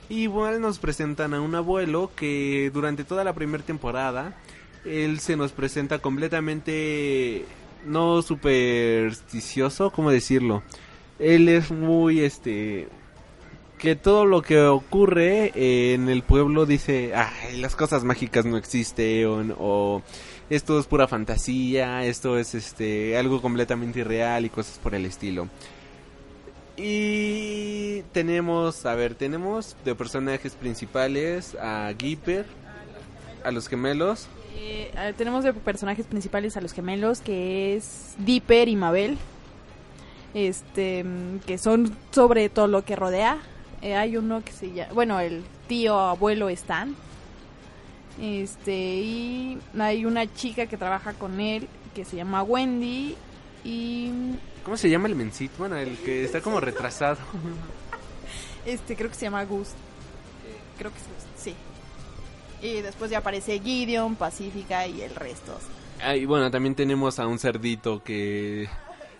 [0.09, 4.35] Igual nos presentan a un abuelo que durante toda la primera temporada
[4.85, 7.45] él se nos presenta completamente
[7.85, 10.63] no supersticioso, ¿cómo decirlo?
[11.17, 12.87] Él es muy este
[13.79, 15.51] que todo lo que ocurre
[15.93, 20.01] en el pueblo dice, ay, las cosas mágicas no existen o,
[20.49, 25.49] esto es pura fantasía, esto es este algo completamente irreal y cosas por el estilo.
[26.77, 32.45] Y tenemos, a ver, tenemos de personajes principales a Gipper,
[33.43, 34.27] a los gemelos.
[34.57, 39.17] Eh, tenemos de personajes principales a los gemelos que es Dipper y Mabel.
[40.33, 41.05] Este,
[41.45, 43.39] que son sobre todo lo que rodea
[43.85, 46.95] eh, hay uno que se llama, bueno, el tío abuelo Stan.
[48.19, 53.15] Este, y hay una chica que trabaja con él que se llama Wendy
[53.65, 54.11] y
[54.65, 55.53] ¿Cómo se llama el mencito?
[55.59, 57.17] Bueno, el que está como retrasado.
[58.65, 59.67] Este, creo que se llama Gus.
[60.79, 60.97] Creo que
[61.37, 61.53] sí.
[62.63, 65.55] Y después ya aparece Gideon, Pacífica y el resto.
[66.01, 68.67] Ah, y bueno, también tenemos a un cerdito que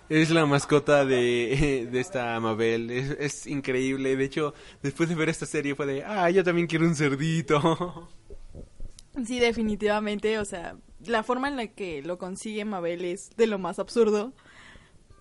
[0.10, 2.90] es la mascota de, de esta Mabel.
[2.90, 4.16] Es, increíble.
[4.16, 8.10] De hecho, después de ver esta serie fue de, ah, yo también quiero un cerdito.
[9.26, 10.38] Sí, definitivamente.
[10.40, 10.76] O sea,
[11.08, 14.34] la forma en la que lo consigue Mabel es de lo más absurdo.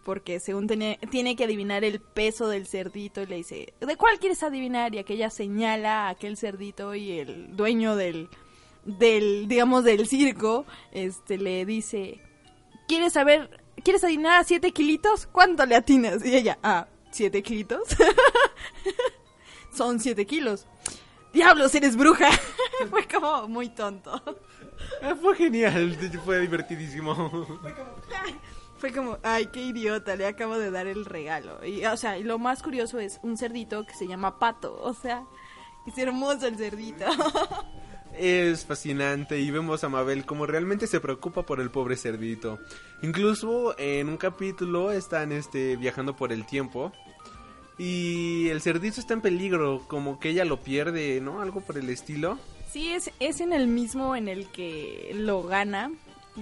[0.04, 4.18] Porque según tiene, tiene que adivinar el peso del cerdito y le dice, ¿de cuál
[4.18, 4.94] quieres adivinar?
[4.94, 8.28] Y aquella señala a aquel cerdito y el dueño del,
[8.84, 12.20] del, digamos, del circo, este, le dice,
[12.86, 15.26] ¿quieres saber ¿quieres adivinar a 7 kilitos?
[15.26, 16.24] ¿Cuánto le atinas?
[16.24, 17.82] Y ella, ah, ¿7 kilitos?
[19.74, 20.66] Son 7 kilos.
[21.34, 22.30] ¡Diablos, eres bruja!
[22.90, 24.22] Fue como muy tonto.
[25.02, 27.48] Ah, fue genial, fue divertidísimo.
[28.76, 31.64] Fue como, ay, qué idiota, le acabo de dar el regalo.
[31.64, 34.78] Y, o sea, y lo más curioso es un cerdito que se llama Pato.
[34.82, 35.24] O sea,
[35.86, 37.04] es hermoso el cerdito.
[38.18, 42.58] es fascinante y vemos a Mabel como realmente se preocupa por el pobre cerdito.
[43.02, 46.92] Incluso en un capítulo están este viajando por el tiempo
[47.78, 51.40] y el cerdito está en peligro, como que ella lo pierde, ¿no?
[51.40, 52.38] Algo por el estilo.
[52.70, 55.92] Sí, es, es en el mismo en el que lo gana.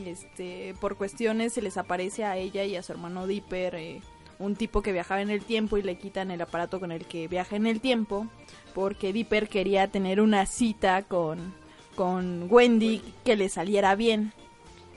[0.06, 4.00] Este, por cuestiones se les aparece a ella y a su hermano Dipper eh,
[4.38, 7.28] un tipo que viajaba en el tiempo y le quitan el aparato con el que
[7.28, 8.26] viaja en el tiempo
[8.74, 11.52] porque Dipper quería tener una cita con
[11.94, 14.32] con Wendy que le saliera bien.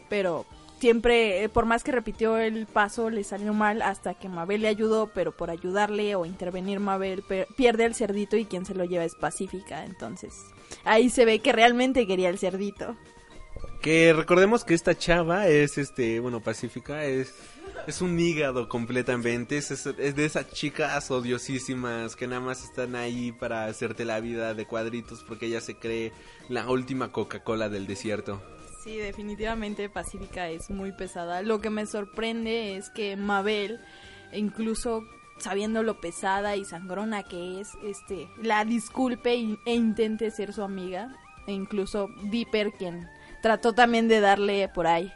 [0.10, 0.45] Pero
[0.86, 4.67] siempre, eh, por más que repitió el paso, le salió mal hasta que Mabel le
[4.67, 7.24] ayudó, pero por ayudarle o intervenir Mabel
[7.58, 9.84] pierde el cerdito y quien se lo lleva es Pacífica.
[9.84, 10.36] Entonces,
[10.84, 12.95] ahí se ve que realmente quería el cerdito.
[13.82, 17.34] Que recordemos que esta chava es, este, bueno, Pacífica es
[17.88, 19.58] es un hígado completamente.
[19.58, 24.54] Es, es, de esas chicas odiosísimas que nada más están ahí para hacerte la vida
[24.54, 26.12] de cuadritos porque ella se cree
[26.48, 28.39] la última Coca-Cola del desierto.
[28.86, 31.41] Sí, definitivamente Pacífica es muy pesada.
[31.41, 33.80] Lo que me sorprende es que Mabel,
[34.32, 35.02] incluso
[35.39, 39.34] sabiendo lo pesada y sangrona que es, este, la disculpe
[39.65, 41.17] e intente ser su amiga.
[41.48, 43.10] E incluso Dipper, quien
[43.41, 45.12] trató también de darle por ahí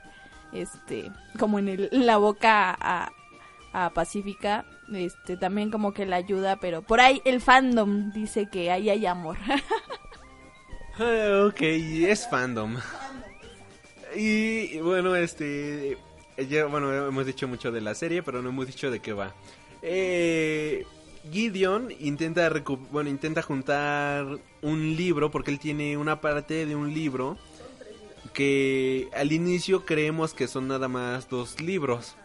[0.52, 3.12] este, como en, la boca a,
[3.94, 8.90] Pacífica, este, también como que la ayuda, pero por ahí el fandom dice que ahí
[8.90, 9.38] hay amor.
[11.02, 12.76] Ah, ok, es fandom.
[14.16, 15.98] Y bueno, este,
[16.70, 19.34] bueno, hemos dicho mucho de la serie, pero no hemos dicho de qué va.
[19.82, 20.86] Eh,
[21.32, 22.52] Gideon intenta,
[22.92, 24.26] bueno, intenta juntar
[24.62, 27.38] un libro, porque él tiene una parte de un libro
[28.34, 32.16] que al inicio creemos que son nada más dos libros.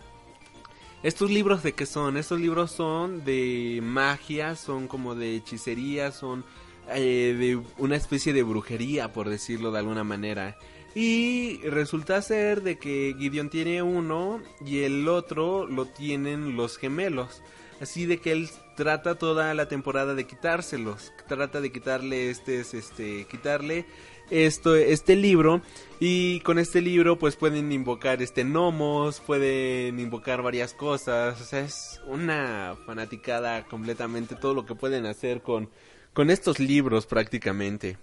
[1.03, 2.17] ¿Estos libros de qué son?
[2.17, 6.45] Estos libros son de magia, son como de hechicería, son
[6.89, 10.57] eh, de una especie de brujería, por decirlo de alguna manera.
[10.95, 17.43] Y resulta ser de que Gideon tiene uno y el otro lo tienen los gemelos.
[17.81, 21.13] Así de que él trata toda la temporada de quitárselos.
[21.27, 23.87] Trata de quitarle este, este, quitarle
[24.31, 25.63] esto, este libro.
[25.99, 31.41] Y con este libro pues pueden invocar este gnomos, pueden invocar varias cosas.
[31.41, 35.69] O sea, es una fanaticada completamente todo lo que pueden hacer con,
[36.13, 37.97] con estos libros prácticamente.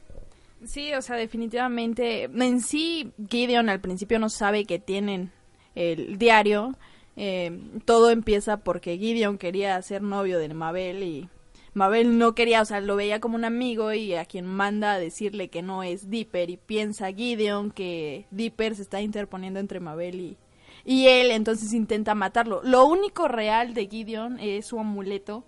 [0.63, 2.24] Sí, o sea, definitivamente.
[2.24, 5.32] En sí, Gideon al principio no sabe que tienen
[5.76, 6.76] el diario.
[7.17, 11.30] Eh, todo empieza porque Gideon quería ser novio de Mabel y
[11.74, 15.00] Mabel no quería, o sea, lo veía como un amigo y a quien manda a
[15.00, 20.19] decirle que no es Dipper y piensa Gideon que Dipper se está interponiendo entre Mabel
[20.19, 20.38] y,
[20.86, 22.62] y él, entonces intenta matarlo.
[22.63, 25.45] Lo único real de Gideon es su amuleto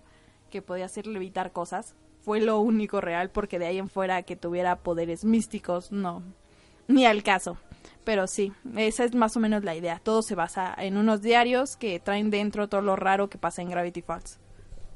[0.50, 1.94] que podía hacerle evitar cosas.
[2.24, 6.22] Fue lo único real porque de ahí en fuera que tuviera poderes místicos, no,
[6.88, 7.58] ni al caso.
[8.04, 10.00] Pero sí, esa es más o menos la idea.
[10.02, 13.70] Todo se basa en unos diarios que traen dentro todo lo raro que pasa en
[13.70, 14.38] Gravity Falls.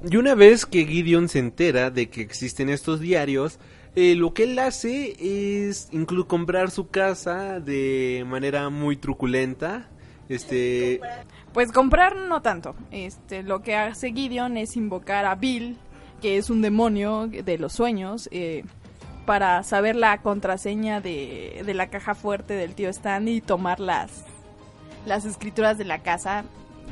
[0.08, 3.58] Y una vez que Gideon se entera de que existen estos diarios,
[3.96, 9.88] eh, lo que él hace es incluso comprar su casa de manera muy truculenta.
[10.28, 11.00] Este,
[11.52, 12.76] Pues comprar no tanto.
[12.90, 15.76] Este, lo que hace Gideon es invocar a Bill,
[16.20, 18.64] que es un demonio de los sueños, eh,
[19.26, 24.24] para saber la contraseña de, de la caja fuerte del tío Stan y tomar las,
[25.06, 26.44] las escrituras de la casa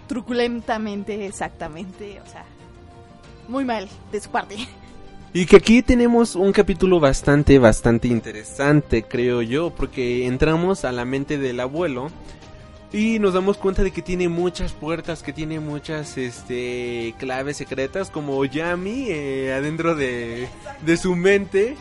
[0.06, 2.44] truculentamente, exactamente, o sea,
[3.48, 4.56] muy mal de su parte.
[5.32, 11.04] Y que aquí tenemos un capítulo bastante, bastante interesante, creo yo, porque entramos a la
[11.04, 12.10] mente del abuelo
[12.92, 18.10] y nos damos cuenta de que tiene muchas puertas, que tiene muchas este, claves secretas,
[18.10, 20.48] como Yami eh, adentro de,
[20.84, 21.76] de su mente.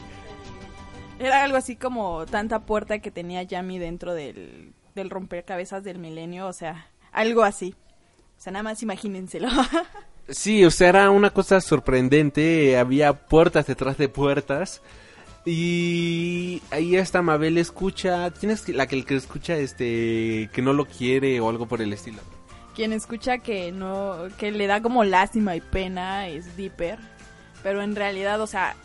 [1.20, 6.48] Era algo así como tanta puerta que tenía Yami dentro del, del rompecabezas del milenio,
[6.48, 7.76] o sea, algo así.
[8.38, 9.48] O sea, nada más imagínenselo.
[10.28, 14.82] Sí, o sea, era una cosa sorprendente, había puertas detrás de puertas.
[15.46, 20.86] Y ahí hasta Mabel escucha, tienes la que el que escucha este que no lo
[20.86, 22.20] quiere o algo por el estilo.
[22.74, 26.98] Quien escucha que no, que le da como lástima y pena es Dipper,
[27.62, 28.76] pero en realidad, o sea,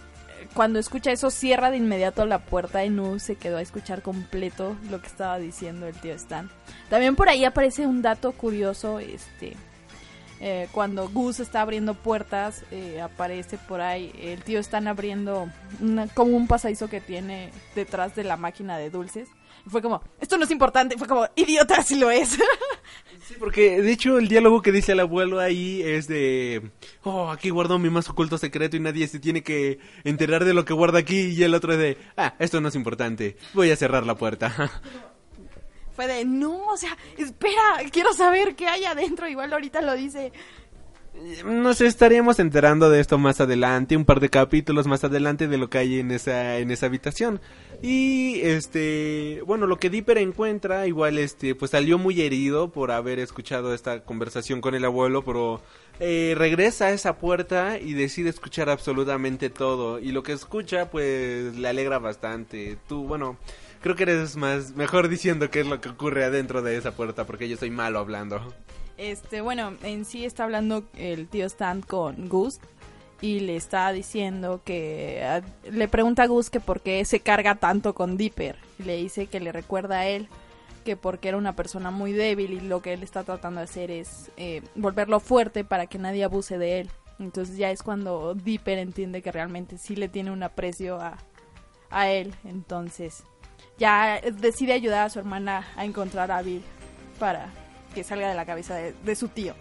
[0.54, 4.76] cuando escucha eso cierra de inmediato la puerta y no se quedó a escuchar completo
[4.90, 6.50] lo que estaba diciendo el tío Stan.
[6.88, 9.56] También por ahí aparece un dato curioso, este,
[10.40, 15.48] eh, cuando Gus está abriendo puertas, eh, aparece por ahí el tío Stan abriendo
[15.80, 19.28] una- como un pasadizo que tiene detrás de la máquina de dulces.
[19.66, 22.38] Y fue como, esto no es importante, fue como, idiota, si lo es.
[23.28, 26.70] Sí, porque de hecho el diálogo que dice el abuelo ahí es de,
[27.04, 30.64] oh, aquí guardo mi más oculto secreto y nadie se tiene que enterar de lo
[30.64, 33.76] que guarda aquí y el otro es de, ah, esto no es importante, voy a
[33.76, 34.52] cerrar la puerta.
[36.00, 39.28] Fue no, o sea, espera, quiero saber qué hay adentro.
[39.28, 40.32] Igual ahorita lo dice.
[41.44, 45.68] Nos estaríamos enterando de esto más adelante, un par de capítulos más adelante de lo
[45.68, 47.38] que hay en esa en esa habitación.
[47.82, 53.18] Y este, bueno, lo que Dipper encuentra, igual este, pues salió muy herido por haber
[53.18, 55.60] escuchado esta conversación con el abuelo, pero
[55.98, 59.98] eh, regresa a esa puerta y decide escuchar absolutamente todo.
[59.98, 62.78] Y lo que escucha, pues le alegra bastante.
[62.88, 63.36] Tú, bueno,
[63.80, 67.26] creo que eres más mejor diciendo qué es lo que ocurre adentro de esa puerta,
[67.26, 68.40] porque yo soy malo hablando.
[68.96, 72.60] Este, bueno, en sí está hablando el tío Stan con Gus.
[73.22, 75.42] Y le está diciendo que.
[75.70, 78.56] le pregunta a Gus que por qué se carga tanto con Dipper.
[78.78, 80.28] Y le dice que le recuerda a él
[80.84, 83.90] que porque era una persona muy débil y lo que él está tratando de hacer
[83.90, 86.90] es eh, volverlo fuerte para que nadie abuse de él.
[87.18, 91.18] Entonces ya es cuando Dipper entiende que realmente sí le tiene un aprecio a,
[91.90, 92.34] a él.
[92.44, 93.24] Entonces
[93.80, 96.62] ya decide ayudar a su hermana a encontrar a Bill
[97.18, 97.50] para
[97.94, 99.54] que salga de la cabeza de, su tío.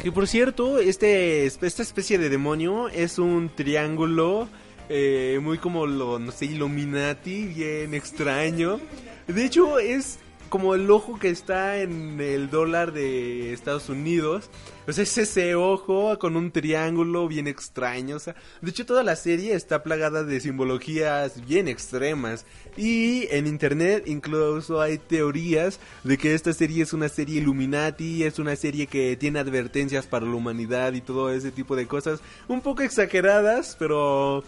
[0.00, 4.48] Que por cierto, este, esta especie de demonio es un triángulo
[4.88, 8.80] eh, muy como lo, no sé, Illuminati, bien extraño.
[9.28, 14.50] De hecho, es como el ojo que está en el dólar de Estados Unidos.
[14.86, 18.16] O sea, es ese ojo con un triángulo bien extraño.
[18.16, 22.44] O de hecho toda la serie está plagada de simbologías bien extremas.
[22.76, 28.38] Y en internet incluso hay teorías de que esta serie es una serie Illuminati, es
[28.38, 32.20] una serie que tiene advertencias para la humanidad y todo ese tipo de cosas.
[32.48, 34.42] Un poco exageradas, pero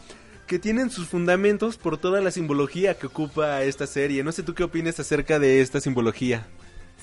[0.47, 4.25] que tienen sus fundamentos por toda la simbología que ocupa esta serie.
[4.25, 6.47] No sé tú qué opinas acerca de esta simbología.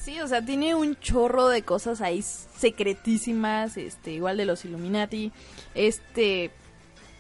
[0.03, 5.31] Sí, o sea, tiene un chorro de cosas ahí secretísimas, este, igual de los Illuminati.
[5.75, 6.49] Este,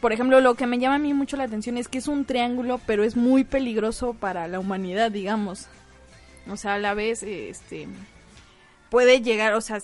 [0.01, 2.25] por ejemplo, lo que me llama a mí mucho la atención es que es un
[2.25, 5.67] triángulo, pero es muy peligroso para la humanidad, digamos.
[6.49, 7.87] O sea, a la vez, este,
[8.89, 9.77] puede llegar, o sea,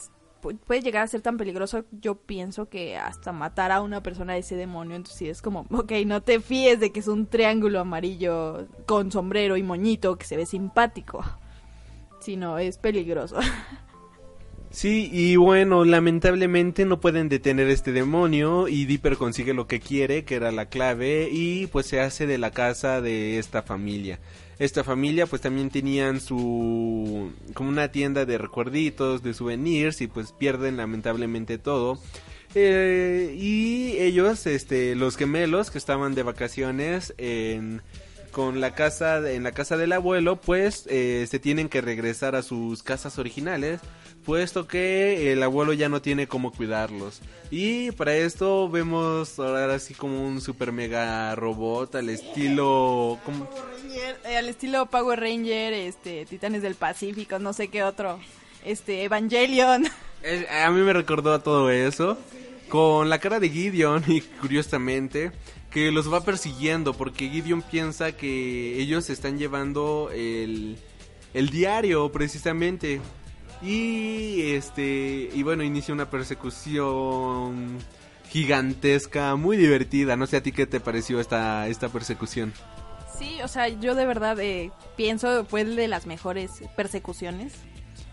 [0.65, 4.39] puede llegar a ser tan peligroso, yo pienso que hasta matar a una persona de
[4.39, 7.79] ese demonio, entonces sí es como, ok, no te fíes de que es un triángulo
[7.79, 11.23] amarillo con sombrero y moñito que se ve simpático,
[12.27, 13.37] sino es peligroso.
[14.69, 20.25] Sí, y bueno, lamentablemente no pueden detener este demonio y Dipper consigue lo que quiere,
[20.25, 24.19] que era la clave, y pues se hace de la casa de esta familia
[24.59, 30.31] esta familia pues también tenían su como una tienda de recuerditos, de souvenirs y pues
[30.31, 31.99] pierden lamentablemente todo.
[32.55, 37.81] Eh, y ellos, este, los gemelos que estaban de vacaciones en
[38.37, 42.43] con la casa en la casa del abuelo pues eh, se tienen que regresar a
[42.43, 43.79] sus casas originales
[44.25, 47.21] puesto que el abuelo ya no tiene cómo cuidarlos.
[47.49, 53.49] Y para esto vemos ahora así como un super mega robot al estilo como...
[53.89, 58.19] Eh, al estilo Power Ranger este Titanes del Pacífico no sé qué otro
[58.63, 59.87] este Evangelion.
[60.63, 62.19] A mí me recordó a todo eso
[62.69, 65.31] con la cara de Gideon y curiosamente
[65.71, 70.77] que los va persiguiendo porque Gideon piensa que ellos están llevando el,
[71.33, 73.01] el diario precisamente.
[73.61, 77.79] Y este y bueno inicia una persecución
[78.29, 80.15] gigantesca muy divertida.
[80.15, 82.53] No sé a ti qué te pareció esta esta persecución.
[83.17, 87.53] Sí o sea yo de verdad eh, pienso fue de las mejores persecuciones.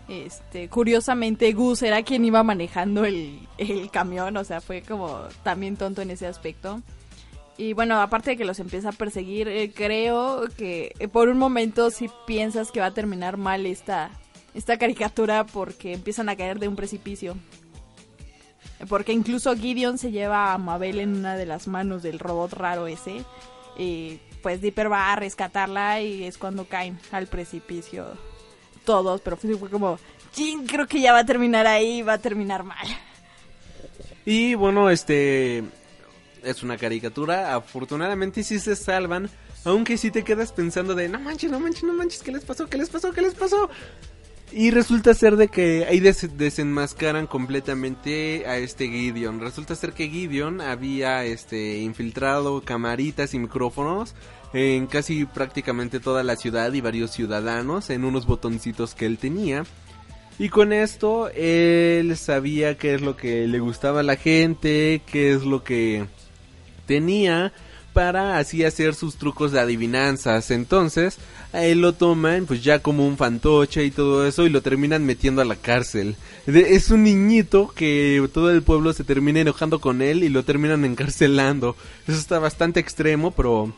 [0.07, 5.77] Este, curiosamente Gus era quien iba manejando el, el camión, o sea, fue como también
[5.77, 6.83] tonto en ese aspecto.
[7.57, 11.37] Y bueno, aparte de que los empieza a perseguir, eh, creo que eh, por un
[11.37, 14.11] momento si piensas que va a terminar mal esta,
[14.53, 17.37] esta caricatura porque empiezan a caer de un precipicio.
[18.89, 22.87] Porque incluso Gideon se lleva a Mabel en una de las manos del robot raro
[22.87, 23.23] ese.
[23.77, 28.05] Y pues Dipper va a rescatarla y es cuando caen al precipicio
[28.83, 29.21] todos.
[29.21, 29.97] Pero fue como,
[30.67, 32.85] creo que ya va a terminar ahí, va a terminar mal.
[34.25, 35.63] Y bueno, este
[36.45, 37.55] es una caricatura.
[37.55, 39.29] Afortunadamente sí se salvan.
[39.63, 42.67] Aunque sí te quedas pensando de, no manches, no manches, no manches, ¿qué les pasó?
[42.67, 43.11] ¿Qué les pasó?
[43.11, 43.69] ¿Qué les pasó?
[44.51, 49.41] Y resulta ser de que ahí desenmascaran completamente a este Gideon.
[49.41, 54.13] Resulta ser que Gideon había este infiltrado camaritas y micrófonos
[54.53, 59.65] en casi prácticamente toda la ciudad y varios ciudadanos en unos botoncitos que él tenía.
[60.37, 65.33] Y con esto él sabía qué es lo que le gustaba a la gente, qué
[65.33, 66.05] es lo que
[66.85, 67.51] tenía
[67.93, 70.51] para así hacer sus trucos de adivinanzas.
[70.51, 71.17] Entonces,
[71.53, 75.05] a él lo toman pues ya como un fantoche y todo eso y lo terminan
[75.05, 76.17] metiendo a la cárcel.
[76.45, 80.83] es un niñito que todo el pueblo se termina enojando con él y lo terminan
[80.83, 81.77] encarcelando.
[82.05, 83.73] Eso está bastante extremo, pero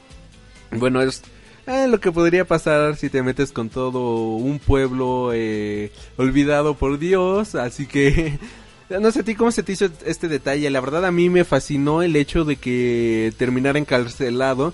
[0.71, 1.21] bueno, es
[1.67, 6.97] eh, lo que podría pasar si te metes con todo un pueblo eh, olvidado por
[6.97, 7.53] Dios.
[7.53, 8.39] Así que
[8.89, 10.69] No sé a ti cómo se te hizo este detalle.
[10.69, 14.73] La verdad a mí me fascinó el hecho de que terminara encarcelado.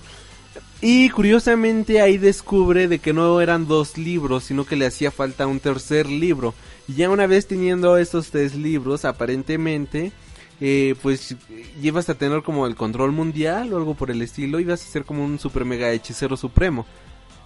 [0.80, 5.46] Y curiosamente ahí descubre de que no eran dos libros, sino que le hacía falta
[5.46, 6.54] un tercer libro.
[6.86, 10.12] Y ya una vez teniendo estos tres libros, aparentemente,
[10.60, 11.34] eh, pues
[11.80, 14.60] llevas a tener como el control mundial o algo por el estilo.
[14.60, 16.86] Y vas a ser como un super mega hechicero supremo.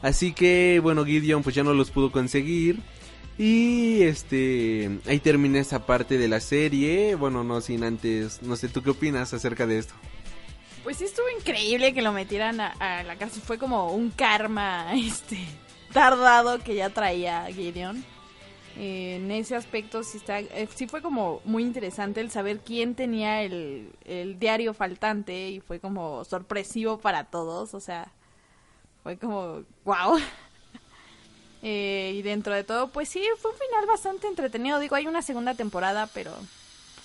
[0.03, 2.81] Así que, bueno, Gideon pues ya no los pudo conseguir.
[3.39, 7.14] Y este, ahí termina esa parte de la serie.
[7.14, 9.95] Bueno, no sin antes, no sé, ¿tú qué opinas acerca de esto?
[10.82, 13.41] Pues sí estuvo increíble que lo metieran a, la cárcel.
[13.43, 15.39] Fue como un karma, este,
[15.93, 18.05] tardado que ya traía Gideon.
[18.76, 23.43] en ese aspecto sí, está, eh, sí fue como muy interesante el saber quién tenía
[23.43, 27.72] el, el diario faltante y fue como sorpresivo para todos.
[27.74, 28.12] O sea,
[29.05, 30.18] fue como, wow.
[31.63, 34.79] Eh, y dentro de todo, pues sí, fue un final bastante entretenido.
[34.79, 36.33] Digo, hay una segunda temporada, pero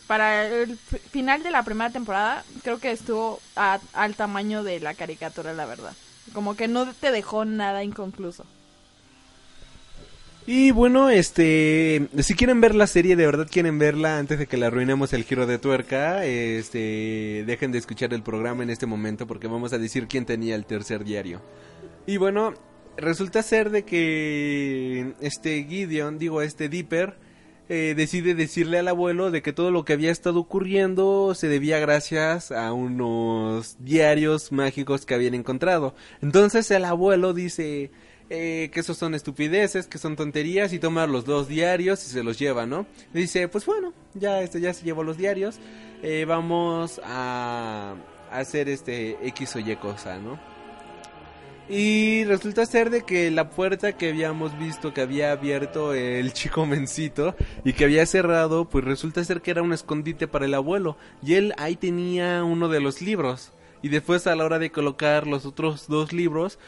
[0.08, 5.54] para el final de la primera temporada creo que estuvo al tamaño de la caricatura,
[5.54, 5.94] la verdad.
[6.34, 8.46] Como que no te dejó nada inconcluso.
[10.46, 14.58] Y bueno, este, si quieren ver la serie, de verdad quieren verla antes de que
[14.58, 19.26] la arruinemos el giro de tuerca, este, dejen de escuchar el programa en este momento
[19.26, 21.42] porque vamos a decir quién tenía el tercer diario.
[22.06, 22.54] Y bueno,
[22.98, 27.16] resulta ser de que este Gideon, digo este Dipper,
[27.70, 31.80] eh, decide decirle al abuelo de que todo lo que había estado ocurriendo se debía
[31.80, 35.96] gracias a unos diarios mágicos que habían encontrado.
[36.22, 37.90] Entonces el abuelo dice
[38.30, 42.24] eh, que esos son estupideces, que son tonterías y toma los dos diarios y se
[42.24, 42.86] los lleva, ¿no?
[43.14, 45.58] dice, pues bueno, ya este ya se llevó los diarios,
[46.02, 47.96] eh, vamos a,
[48.30, 50.53] a hacer este X o Y cosa, ¿no?
[51.76, 56.68] Y resulta ser de que la puerta que habíamos visto que había abierto el chico
[56.68, 60.98] mencito y que había cerrado, pues resulta ser que era un escondite para el abuelo.
[61.24, 63.54] Y él ahí tenía uno de los libros.
[63.82, 66.60] Y después a la hora de colocar los otros dos libros,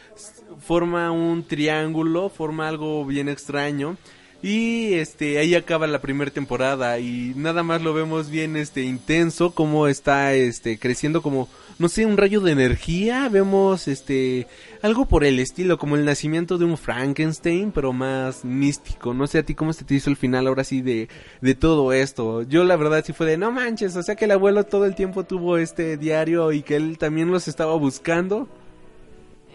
[0.58, 3.96] forma un triángulo, forma algo bien extraño.
[4.42, 9.52] Y este ahí acaba la primera temporada y nada más lo vemos bien este intenso
[9.52, 14.46] como está este creciendo como no sé, un rayo de energía, vemos este
[14.80, 19.12] algo por el estilo, como el nacimiento de un Frankenstein, pero más místico.
[19.12, 21.08] No sé a ti cómo se te hizo el final ahora sí de,
[21.40, 22.42] de todo esto.
[22.42, 24.94] Yo la verdad sí fue de no manches, o sea que el abuelo todo el
[24.94, 28.48] tiempo tuvo este diario y que él también los estaba buscando.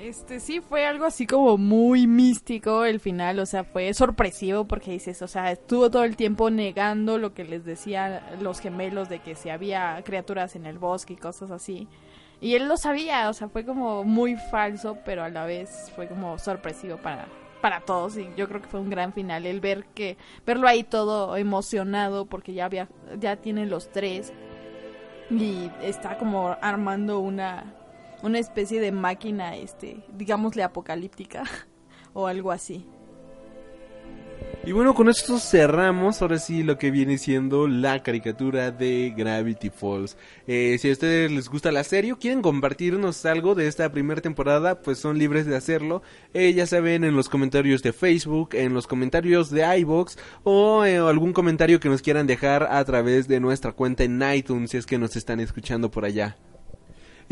[0.02, 4.90] Este sí fue algo así como muy místico el final, o sea, fue sorpresivo porque
[4.90, 9.20] dices, o sea, estuvo todo el tiempo negando lo que les decían los gemelos de
[9.20, 11.88] que si había criaturas en el bosque y cosas así.
[12.40, 16.08] Y él lo sabía, o sea, fue como muy falso, pero a la vez fue
[16.08, 17.28] como sorpresivo para,
[17.62, 20.84] para todos y yo creo que fue un gran final el ver que verlo ahí
[20.84, 22.90] todo emocionado porque ya había
[23.20, 24.34] ya tiene los tres
[25.30, 27.76] y está como armando una
[28.24, 31.44] una especie de máquina este digámosle apocalíptica
[32.14, 32.86] o algo así.
[34.64, 39.72] Y bueno, con esto cerramos ahora sí lo que viene siendo la caricatura de Gravity
[39.72, 40.18] Falls.
[40.46, 44.22] Eh, si a ustedes les gusta la serie o quieren compartirnos algo de esta primera
[44.22, 46.04] temporada, pues son libres de hacerlo.
[46.36, 50.98] Eh, ya saben, en los comentarios de Facebook, en los comentarios de iBox o eh,
[50.98, 54.86] algún comentario que nos quieran dejar a través de nuestra cuenta en iTunes si es
[54.86, 56.38] que nos están escuchando por allá.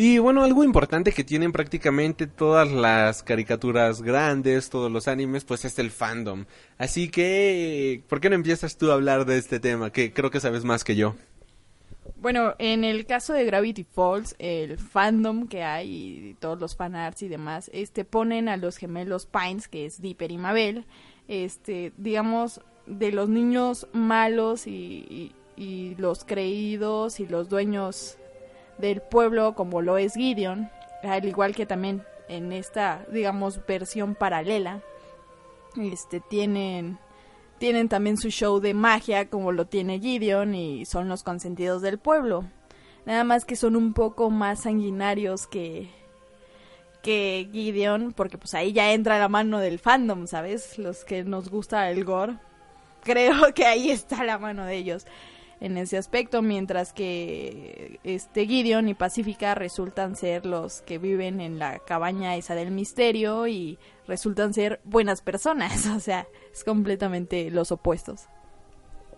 [0.01, 5.65] Y bueno, algo importante que tienen prácticamente todas las caricaturas grandes, todos los animes, pues
[5.65, 6.45] es el fandom.
[6.77, 9.91] Así que, ¿por qué no empiezas tú a hablar de este tema?
[9.91, 11.15] Que creo que sabes más que yo.
[12.15, 17.21] Bueno, en el caso de Gravity Falls, el fandom que hay y todos los fanarts
[17.23, 20.85] y demás, este ponen a los gemelos Pines, que es Dipper y Mabel,
[21.27, 28.17] este, digamos, de los niños malos y, y los creídos y los dueños
[28.79, 30.71] del pueblo como lo es Gideon,
[31.03, 34.81] al igual que también en esta, digamos, versión paralela,
[35.77, 36.97] este, tienen,
[37.57, 41.99] tienen también su show de magia como lo tiene Gideon y son los consentidos del
[41.99, 42.45] pueblo.
[43.05, 45.89] Nada más que son un poco más sanguinarios que,
[47.01, 50.77] que Gideon, porque pues ahí ya entra la mano del fandom, ¿sabes?
[50.77, 52.37] Los que nos gusta el gore.
[53.03, 55.05] Creo que ahí está la mano de ellos
[55.61, 61.59] en ese aspecto, mientras que este Gideon y Pacífica resultan ser los que viven en
[61.59, 67.71] la cabaña esa del misterio y resultan ser buenas personas, o sea, es completamente los
[67.71, 68.27] opuestos.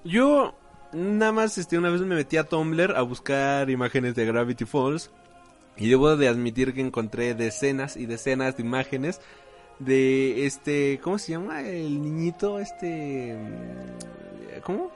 [0.03, 0.55] Yo
[0.93, 5.11] nada más este una vez me metí a Tumblr a buscar imágenes de Gravity Falls
[5.77, 9.21] y debo de admitir que encontré decenas y decenas de imágenes
[9.79, 11.61] de este, ¿cómo se llama?
[11.61, 13.37] El niñito este
[14.63, 14.91] ¿cómo?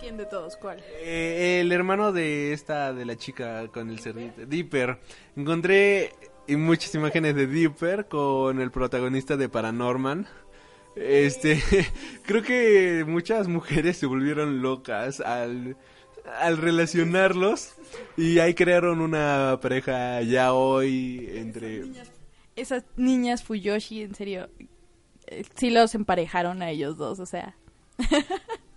[0.00, 0.56] ¿Quién de todos?
[0.56, 0.82] ¿Cuál?
[1.02, 4.98] Eh, el hermano de esta, de la chica con el cerdito, Dipper.
[5.36, 6.14] Encontré
[6.48, 10.26] muchas imágenes de Dipper con el protagonista de Paranorman.
[10.96, 11.62] Este,
[12.24, 15.76] creo que muchas mujeres se volvieron locas al,
[16.38, 17.74] al relacionarlos
[18.16, 21.84] y ahí crearon una pareja ya hoy entre...
[22.56, 24.48] Esas niñas Fuyoshi, en serio,
[25.26, 27.54] eh, sí los emparejaron a ellos dos, o sea...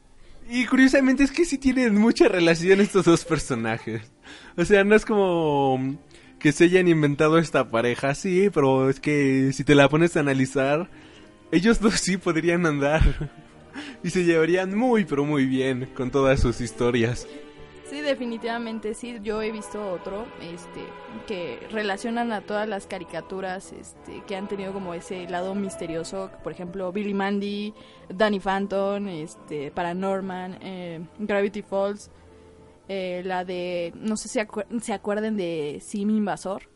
[0.49, 4.01] Y curiosamente es que sí tienen mucha relación estos dos personajes.
[4.57, 5.97] O sea, no es como
[6.39, 10.19] que se hayan inventado esta pareja, sí, pero es que si te la pones a
[10.19, 10.89] analizar,
[11.51, 13.31] ellos dos sí podrían andar.
[14.03, 17.27] Y se llevarían muy, pero muy bien con todas sus historias.
[17.89, 19.19] Sí, definitivamente sí.
[19.21, 20.81] Yo he visto otro, este,
[21.27, 26.31] que relacionan a todas las caricaturas, este, que han tenido como ese lado misterioso.
[26.43, 27.73] Por ejemplo, Billy Mandy,
[28.09, 32.09] Danny Phantom, este, Paranorman, eh, Gravity Falls,
[32.87, 34.39] eh, la de, no sé si
[34.81, 36.69] se acuerden de Sim Invasor.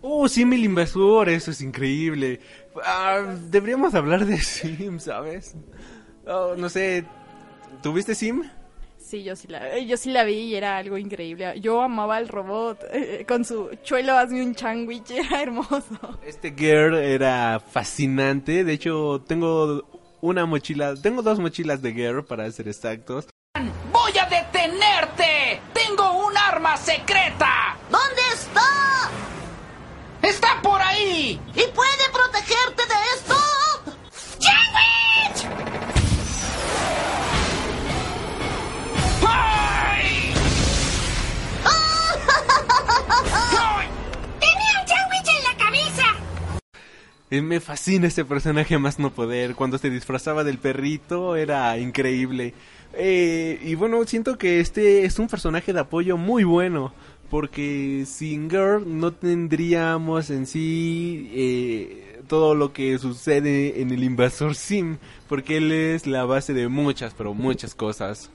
[0.00, 2.40] Oh, Sim Invasor, eso es increíble.
[2.84, 5.54] Ah, deberíamos hablar de Sim, ¿sabes?
[6.26, 7.04] Oh, no sé,
[7.82, 8.42] ¿tuviste Sim?
[9.06, 11.60] Sí, yo sí la, yo sí la vi y era algo increíble.
[11.60, 16.18] Yo amaba al robot eh, con su chuelo, hazme un sándwich, era hermoso.
[16.26, 18.64] Este girl era fascinante.
[18.64, 19.84] De hecho, tengo
[20.22, 23.28] una mochila, tengo dos mochilas de girl para ser exactos.
[23.92, 25.60] ¡Voy a detenerte!
[25.72, 27.76] ¡Tengo un arma secreta!
[27.88, 29.08] ¿Dónde está?
[30.20, 31.40] ¡Está por ahí!
[31.54, 33.05] ¿Y puede protegerte de
[47.28, 49.56] Me fascina ese personaje más no poder.
[49.56, 52.54] Cuando se disfrazaba del perrito era increíble.
[52.94, 56.92] Eh, y bueno, siento que este es un personaje de apoyo muy bueno.
[57.28, 64.54] Porque sin Girl no tendríamos en sí eh, todo lo que sucede en el invasor
[64.54, 64.98] Sim.
[65.28, 68.30] Porque él es la base de muchas, pero muchas cosas.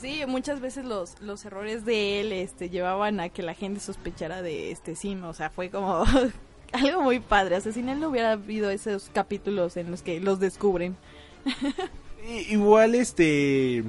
[0.00, 4.40] Sí, muchas veces los, los errores de él este, llevaban a que la gente sospechara
[4.40, 5.22] de este Sim.
[5.24, 6.04] O sea, fue como
[6.86, 7.56] algo muy padre.
[7.56, 10.96] O sea, sin no hubiera habido esos capítulos en los que los descubren.
[12.48, 13.84] Igual este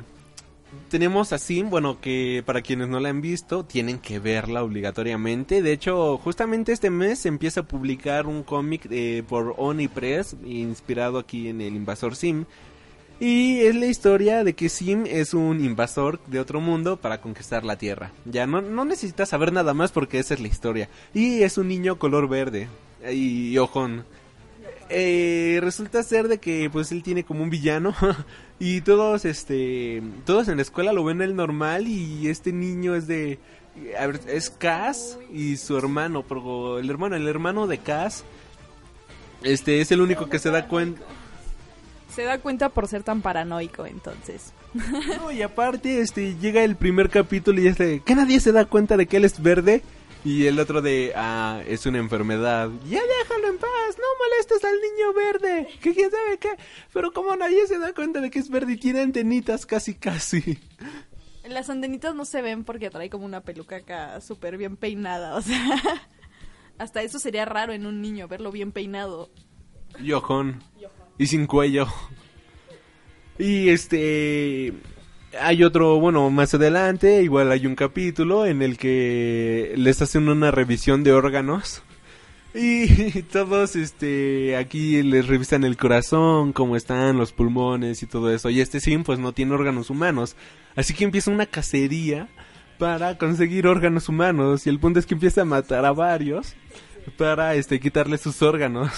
[0.89, 5.61] tenemos a Sim, bueno, que para quienes no la han visto, tienen que verla obligatoriamente.
[5.61, 10.35] De hecho, justamente este mes se empieza a publicar un cómic eh, por Oni Press,
[10.45, 12.45] inspirado aquí en el invasor Sim.
[13.23, 17.63] Y es la historia de que Sim es un invasor de otro mundo para conquistar
[17.63, 18.11] la Tierra.
[18.25, 20.89] Ya no, no necesitas saber nada más porque esa es la historia.
[21.13, 22.67] Y es un niño color verde
[23.09, 24.03] y ojón.
[24.89, 27.95] Eh, resulta ser de que pues él tiene como un villano
[28.59, 33.07] y todos este todos en la escuela lo ven el normal y este niño es
[33.07, 33.39] de
[33.97, 38.25] a ver, es Cass y su hermano, pero el hermano, el hermano de Cass
[39.43, 41.01] este es el único que se da cuenta
[42.13, 44.53] Se da cuenta por ser tan paranoico, entonces.
[45.19, 48.65] No, y aparte, este, llega el primer capítulo y es de que nadie se da
[48.65, 49.81] cuenta de que él es verde.
[50.25, 52.69] Y el otro de, ah, es una enfermedad.
[52.89, 55.67] Ya déjalo en paz, no molestes al niño verde.
[55.81, 56.49] Que quién sabe qué.
[56.93, 60.59] Pero como nadie se da cuenta de que es verde y tiene antenitas casi casi.
[61.45, 65.41] Las antenitas no se ven porque trae como una peluca acá súper bien peinada, o
[65.41, 65.59] sea...
[66.79, 69.29] Hasta eso sería raro en un niño, verlo bien peinado.
[69.99, 70.63] Y ojón.
[71.17, 71.87] Y sin cuello.
[73.37, 74.73] Y este...
[75.41, 80.51] Hay otro, bueno, más adelante, igual hay un capítulo en el que les hacen una
[80.51, 81.81] revisión de órganos.
[82.53, 88.49] Y todos, este, aquí les revisan el corazón, cómo están los pulmones y todo eso.
[88.49, 90.35] Y este Sim, pues no tiene órganos humanos.
[90.75, 92.27] Así que empieza una cacería
[92.77, 94.67] para conseguir órganos humanos.
[94.67, 96.55] Y el punto es que empieza a matar a varios
[97.17, 98.91] para, este, quitarle sus órganos.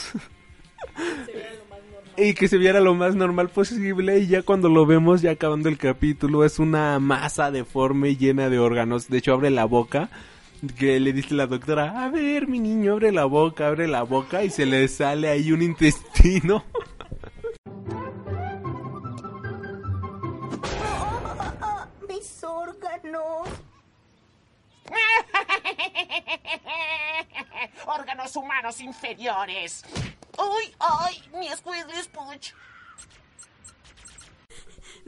[2.17, 5.69] Y que se viera lo más normal posible y ya cuando lo vemos ya acabando
[5.69, 10.09] el capítulo es una masa deforme llena de órganos de hecho abre la boca
[10.77, 14.43] que le dice la doctora a ver mi niño abre la boca abre la boca
[14.43, 16.63] y se le sale ahí un intestino
[22.07, 23.47] Mis órganos.
[27.87, 29.83] ¡Órganos humanos inferiores!
[30.37, 31.21] ¡Uy, ay!
[31.33, 32.53] Mi Squidly Spooch.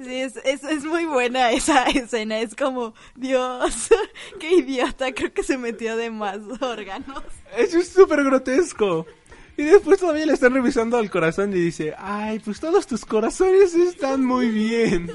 [0.03, 3.89] Sí, es, es, es muy buena esa escena, es como, Dios,
[4.39, 7.23] qué idiota, creo que se metió de más órganos.
[7.57, 9.07] eso es súper grotesco
[9.57, 13.73] y después todavía le están revisando al corazón y dice ay pues todos tus corazones
[13.73, 15.09] están muy bien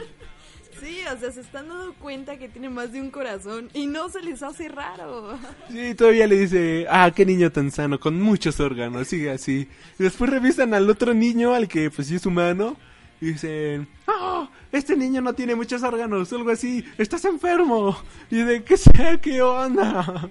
[0.82, 4.08] Sí, o sea, se están dando cuenta que tiene más de un corazón y no
[4.08, 5.38] se les hace raro.
[5.70, 9.68] Sí, todavía le dice, ah, qué niño tan sano, con muchos órganos, sigue así.
[9.98, 12.76] Y después revisan al otro niño, al que pues sí es humano,
[13.20, 17.96] y dicen, ah, este niño no tiene muchos órganos, algo así, estás enfermo.
[18.28, 20.28] Y de qué sea, qué onda.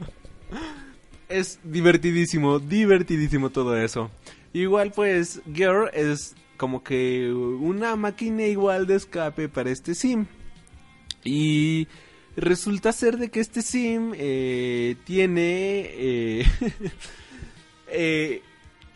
[1.30, 4.12] Es divertidísimo, divertidísimo todo eso.
[4.52, 10.26] Igual pues, Girl es como que una máquina igual de escape para este sim.
[11.24, 11.88] Y
[12.36, 16.46] resulta ser de que este sim eh, tiene eh,
[17.88, 18.42] eh,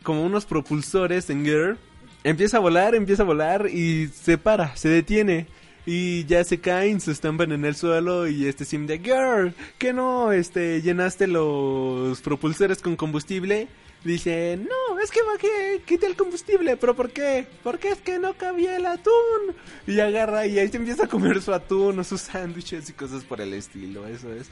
[0.04, 1.78] como unos propulsores en Girl.
[2.24, 5.48] Empieza a volar, empieza a volar y se para, se detiene.
[5.86, 9.94] Y ya se caen, se estampan en el suelo y este sim de Girl, que
[9.94, 13.68] no, este, llenaste los propulsores con combustible.
[14.06, 17.48] Dice, no, es que bajé, quité el combustible, pero ¿por qué?
[17.64, 19.56] Porque es que no cabía el atún.
[19.88, 23.24] Y agarra y ahí se empieza a comer su atún o sus sándwiches y cosas
[23.24, 24.52] por el estilo, eso es.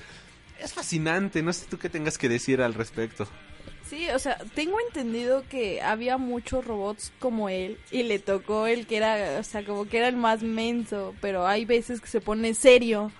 [0.59, 3.27] Es fascinante, no sé tú qué tengas que decir al respecto.
[3.87, 8.87] Sí, o sea, tengo entendido que había muchos robots como él y le tocó el
[8.87, 12.21] que era, o sea, como que era el más menso, pero hay veces que se
[12.21, 13.11] pone serio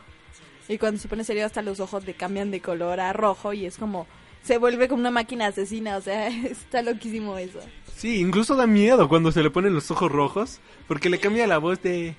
[0.68, 3.68] y cuando se pone serio hasta los ojos le cambian de color a rojo y
[3.68, 4.08] es como
[4.44, 7.60] se vuelve como una máquina asesina, o sea, está loquísimo eso.
[7.96, 11.58] Sí, incluso da miedo cuando se le ponen los ojos rojos, porque le cambia la
[11.58, 12.16] voz de...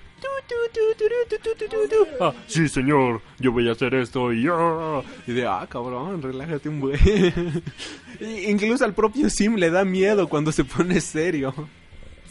[2.21, 5.03] Ah, sí, señor, yo voy a hacer esto y ya.
[5.27, 6.99] Y de, ah, cabrón, relájate un buen.
[8.21, 11.55] Incluso al propio Sim le da miedo cuando se pone serio.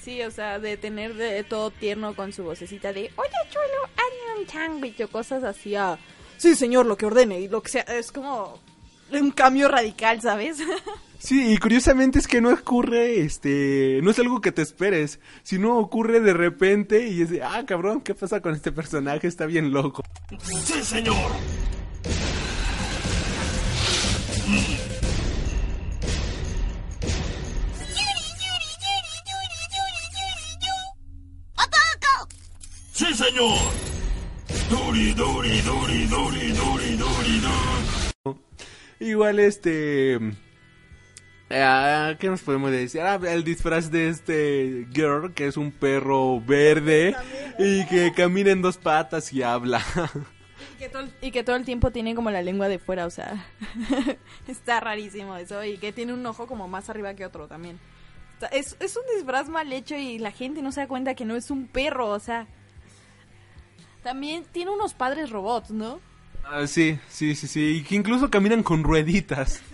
[0.01, 4.41] Sí, o sea, de tener de todo tierno con su vocecita de, oye, chulo, hazme
[4.41, 5.75] un sándwich o cosas así.
[5.75, 5.97] ah,
[6.37, 7.83] sí, señor, lo que ordene y lo que sea.
[7.83, 8.59] Es como
[9.21, 10.57] un cambio radical, ¿sabes?
[11.23, 15.77] Sí, y curiosamente es que no ocurre, este, no es algo que te esperes, sino
[15.77, 19.25] ocurre de repente y es de, ah, cabrón, ¿qué pasa con este personaje?
[19.25, 20.03] Está bien loco.
[20.65, 21.31] Sí, señor.
[31.55, 32.27] ¡Ataca!
[32.91, 33.57] Sí, señor.
[34.69, 38.02] Duri, duri, duri, duri, duri, duri, duri.
[38.99, 40.19] Igual este...
[41.49, 43.01] ah, ¿Qué nos podemos decir?
[43.01, 47.15] Ah, el disfraz de este girl, que es un perro verde
[47.59, 49.81] y que camina en dos patas y habla.
[50.75, 53.05] Y que, todo, el- y que todo el tiempo tiene como la lengua de fuera,
[53.05, 53.45] o sea,
[54.47, 55.63] está rarísimo eso.
[55.63, 57.79] Y que tiene un ojo como más arriba que otro también.
[58.51, 61.35] Es, es un disfraz mal hecho y la gente no se da cuenta que no
[61.35, 62.47] es un perro, o sea.
[64.03, 66.01] También tiene unos padres robots, ¿no?
[66.43, 69.61] Ah, sí, sí, sí, sí, y que incluso caminan con rueditas.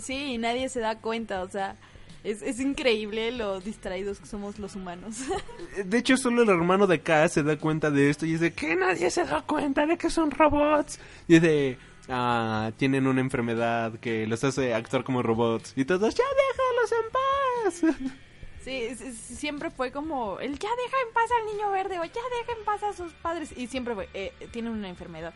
[0.00, 1.76] Sí, y nadie se da cuenta, o sea,
[2.24, 5.18] es, es increíble lo distraídos que somos los humanos.
[5.84, 8.74] De hecho, solo el hermano de K se da cuenta de esto y dice que
[8.74, 10.98] nadie se da cuenta de que son robots.
[11.28, 15.74] Y dice, ah, tienen una enfermedad que los hace actuar como robots.
[15.76, 18.12] Y todos, ya déjalos en paz.
[18.62, 22.56] Sí, siempre fue como, el ya deja en paz al niño verde o ya deja
[22.56, 23.52] en paz a sus padres.
[23.56, 25.34] Y siempre fue, eh, tienen una enfermedad.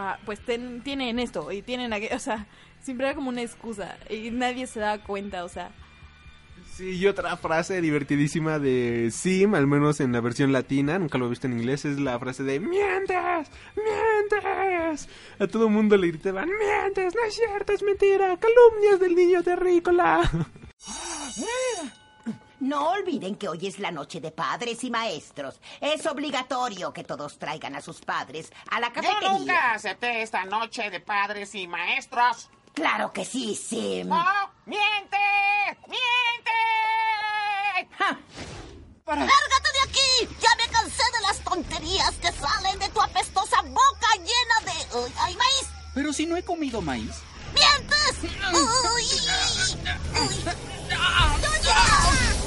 [0.00, 2.46] Ah, pues ten- tienen esto y tienen aquello, o sea,
[2.80, 5.72] siempre era como una excusa y nadie se daba cuenta, o sea.
[6.76, 11.26] Sí, y otra frase divertidísima de Sim, al menos en la versión latina, nunca lo
[11.26, 13.50] he visto en inglés, es la frase de ¡Mientes!
[13.74, 15.08] ¡Mientes!
[15.40, 17.12] A todo mundo le gritaban ¡Mientes!
[17.16, 17.72] ¡No es cierto!
[17.72, 18.36] ¡Es mentira!
[18.38, 20.20] ¡Calumnias del niño terrícola!
[22.60, 25.60] No olviden que hoy es la noche de padres y maestros.
[25.80, 29.32] Es obligatorio que todos traigan a sus padres a la Yo cafetería.
[29.32, 32.50] nunca acepté esta noche de padres y maestros.
[32.74, 34.08] Claro que sí, Sim.
[34.08, 34.24] ¡No!
[34.66, 35.16] ¡Miente!
[35.88, 36.50] ¡Miente!
[37.96, 38.18] Ja.
[39.06, 40.36] ¡Lárgate de aquí!
[40.40, 45.04] Ya me cansé de las tonterías que salen de tu apestosa boca llena de...
[45.06, 45.68] ¡Ay, ay, maíz!
[45.94, 47.22] Pero si no he comido maíz.
[47.54, 48.32] ¡Mientes!
[48.52, 48.60] ¡Uy!
[48.94, 49.06] ¡Uy!
[50.92, 52.37] ¡Oye!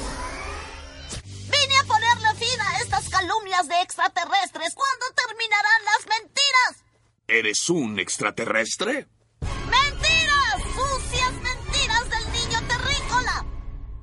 [1.62, 4.74] Vine a ponerle fin a estas calumnias de extraterrestres.
[4.74, 6.86] ¿Cuándo terminarán las mentiras?
[7.28, 9.08] ¿Eres un extraterrestre?
[9.42, 10.56] ¡Mentiras!
[10.76, 13.46] ¡Sucias mentiras del niño terrícola!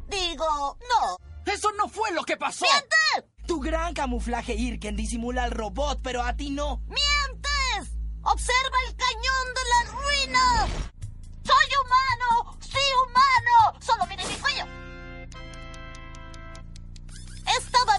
[0.07, 1.19] Digo, no.
[1.53, 2.65] ¡Eso no fue lo que pasó!
[2.65, 3.29] ¡Miente!
[3.47, 6.83] Tu gran camuflaje Irken disimula al robot, pero a ti no.
[6.87, 7.97] ¡Mientes!
[8.23, 10.69] ¡Observa el cañón de la ruina!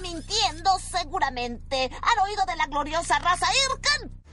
[0.10, 1.90] Mintiendo seguramente.
[2.02, 4.24] ¿Han oído de la gloriosa raza Irken?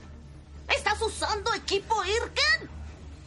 [0.69, 2.69] ¿Estás usando equipo Irken?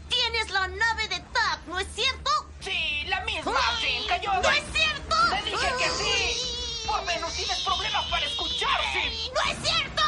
[0.08, 2.30] Tienes la nave de TAC, ¿no es cierto?
[2.60, 4.32] Sí, la misma, sí, cayó.
[4.32, 5.16] ¡No es cierto!
[5.30, 6.86] Te dije que sí.
[6.86, 8.80] Por menos tienes problemas para escuchar.
[9.34, 10.02] ¡No es cierto!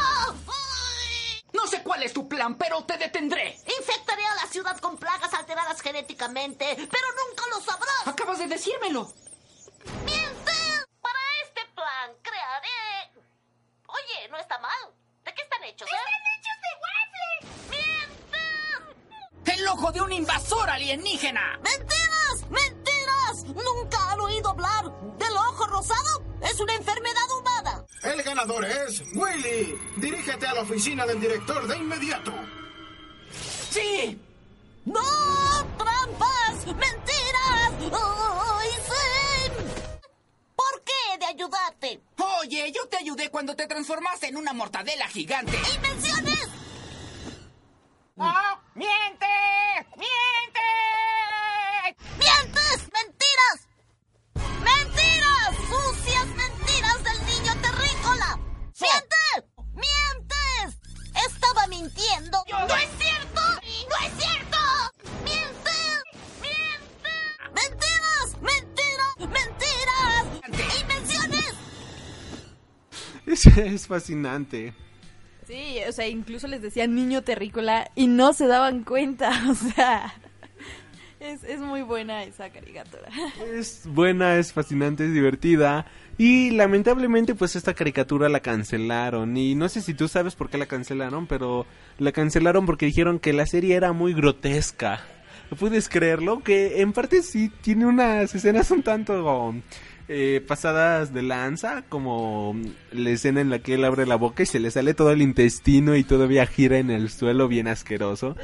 [1.53, 3.57] No sé cuál es tu plan, pero te detendré.
[3.79, 8.07] Infectaré a la ciudad con plagas alteradas genéticamente, pero nunca lo sabrás.
[8.07, 9.13] Acabas de decírmelo.
[14.03, 14.71] Oye, no está mal.
[15.25, 15.95] ¿De qué están hechos, eh?
[15.95, 17.79] ¡Están hechos de waffle!
[19.45, 19.59] ¡Mientes!
[19.59, 21.59] El ojo de un invasor alienígena.
[21.63, 22.51] ¡Mentiras!
[22.51, 23.45] ¡Mentiras!
[23.45, 24.85] ¿Nunca han oído hablar
[25.19, 26.23] del ojo rosado?
[26.43, 27.85] Es una enfermedad humana.
[28.03, 29.79] El ganador es Willy.
[29.97, 32.33] Dirígete a la oficina del director de inmediato.
[33.71, 34.21] ¡Sí!
[34.85, 35.01] ¡No!
[35.79, 36.67] ¡Trampas!
[36.67, 37.73] ¡Mentiras!
[37.93, 38.62] ¡Ay,
[41.23, 42.01] de ayudarte?
[42.41, 45.57] Oye, yo te ayudé cuando te transformaste en una mortadela gigante.
[45.75, 46.49] ¡Invenciones!
[48.17, 48.35] ¡No!
[48.75, 49.27] ¡Miente!
[49.97, 50.61] ¡Miente!
[52.19, 52.89] ¡Mientes!
[52.93, 53.69] ¡Mentiras!
[54.35, 55.57] ¡Mentiras!
[55.69, 58.39] ¡Sucias mentiras del niño terrícola!
[58.81, 59.23] ¡Miente!
[59.75, 60.81] ¡Mientes!
[61.27, 62.45] ¡Estaba mintiendo!
[62.49, 63.41] ¡No es cierto!
[63.89, 64.42] ¡No es cierto!
[73.27, 74.75] Es fascinante.
[75.47, 80.15] Sí, o sea, incluso les decía niño terrícola y no se daban cuenta, o sea,
[81.21, 83.09] es, es muy buena esa caricatura.
[83.53, 85.87] Es buena, es fascinante, es divertida.
[86.19, 89.37] Y lamentablemente pues esta caricatura la cancelaron.
[89.37, 91.67] Y no sé si tú sabes por qué la cancelaron, pero
[91.99, 95.01] la cancelaron porque dijeron que la serie era muy grotesca.
[95.59, 96.41] ¿Puedes creerlo?
[96.41, 99.55] Que en parte sí tiene unas escenas un tanto
[100.15, 102.55] eh, pasadas de lanza, como
[102.93, 105.23] la escena en la que él abre la boca y se le sale todo el
[105.23, 108.37] intestino y todavía gira en el suelo bien asqueroso.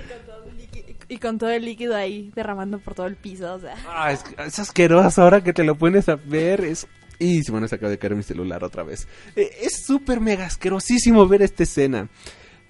[1.09, 3.75] Y con todo el líquido ahí derramando por todo el piso, o sea.
[3.87, 6.87] Ah, es, es asqueroso ahora que te lo pones a ver, es...
[7.19, 9.07] Y se me acaba de caer mi celular otra vez.
[9.37, 12.09] Eh, es súper mega asquerosísimo ver esta escena.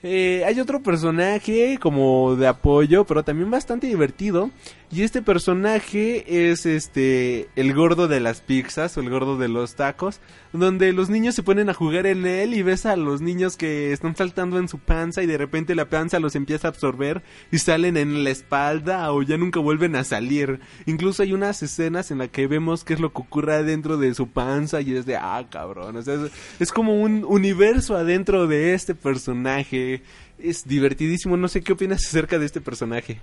[0.03, 4.51] Eh, hay otro personaje como de apoyo, pero también bastante divertido.
[4.91, 9.75] Y este personaje es este el gordo de las pizzas o el gordo de los
[9.75, 10.19] tacos,
[10.55, 13.93] donde los niños se ponen a jugar en él y ves a los niños que
[13.93, 17.23] están saltando en su panza y de repente la panza los empieza a absorber
[17.53, 20.59] y salen en la espalda o ya nunca vuelven a salir.
[20.87, 24.15] Incluso hay unas escenas en las que vemos qué es lo que ocurre dentro de
[24.15, 28.47] su panza y es de ah cabrón, o sea, es, es como un universo adentro
[28.47, 30.01] de este personaje.
[30.39, 33.21] Es divertidísimo, no sé qué opinas acerca de este personaje.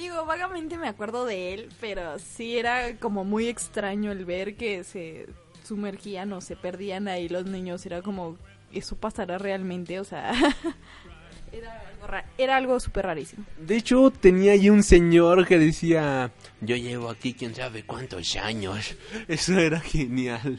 [0.00, 4.82] Digo, vagamente me acuerdo de él, pero sí era como muy extraño el ver que
[4.82, 5.26] se
[5.62, 7.84] sumergían o se perdían ahí los niños.
[7.84, 8.38] Era como,
[8.72, 10.00] ¿eso pasará realmente?
[10.00, 10.32] O sea,
[11.52, 13.44] era algo, ra- era algo súper rarísimo.
[13.58, 16.32] De hecho, tenía allí un señor que decía,
[16.62, 18.96] yo llevo aquí quién sabe cuántos años.
[19.28, 20.58] Eso era genial.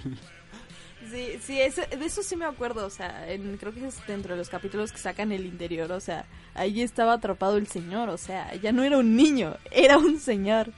[1.11, 4.33] Sí, sí, eso- de eso sí me acuerdo, o sea, en- creo que es dentro
[4.33, 8.17] de los capítulos que sacan el interior, o sea, ahí estaba atrapado el señor, o
[8.17, 10.71] sea, ya no era un niño, era un señor.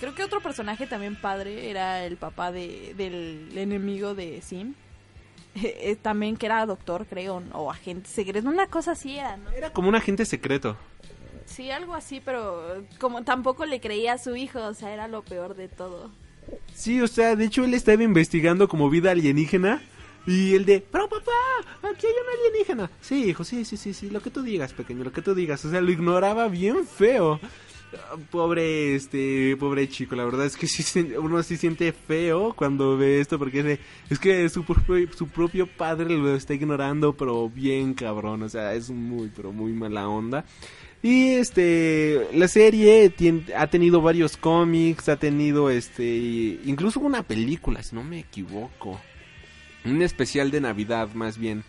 [0.00, 4.74] Creo que otro personaje también padre era el papá de, del enemigo de Sim.
[5.54, 9.50] Eh, también que era doctor, creo, o agente secreto, una cosa así era, ¿no?
[9.50, 10.78] Era como un agente secreto.
[11.44, 15.22] Sí, algo así, pero como tampoco le creía a su hijo, o sea, era lo
[15.22, 16.10] peor de todo.
[16.74, 19.82] Sí, o sea, de hecho él estaba investigando como vida alienígena.
[20.26, 21.32] Y el de, pero papá,
[21.82, 22.90] aquí hay una alienígena.
[23.00, 25.64] Sí, hijo, sí, sí, sí, sí, lo que tú digas, pequeño, lo que tú digas.
[25.64, 27.40] O sea, lo ignoraba bien feo.
[27.92, 32.96] Ah, Pobre, este, pobre chico, la verdad es que sí, uno sí siente feo cuando
[32.96, 33.78] ve esto porque es,
[34.10, 38.74] es que su propio, su propio padre lo está ignorando, pero bien cabrón, o sea,
[38.74, 40.44] es muy, pero muy mala onda.
[41.02, 47.82] Y este, la serie tien- ha tenido varios cómics, ha tenido este, incluso una película,
[47.82, 49.00] si no me equivoco.
[49.84, 51.64] Un especial de Navidad, más bien.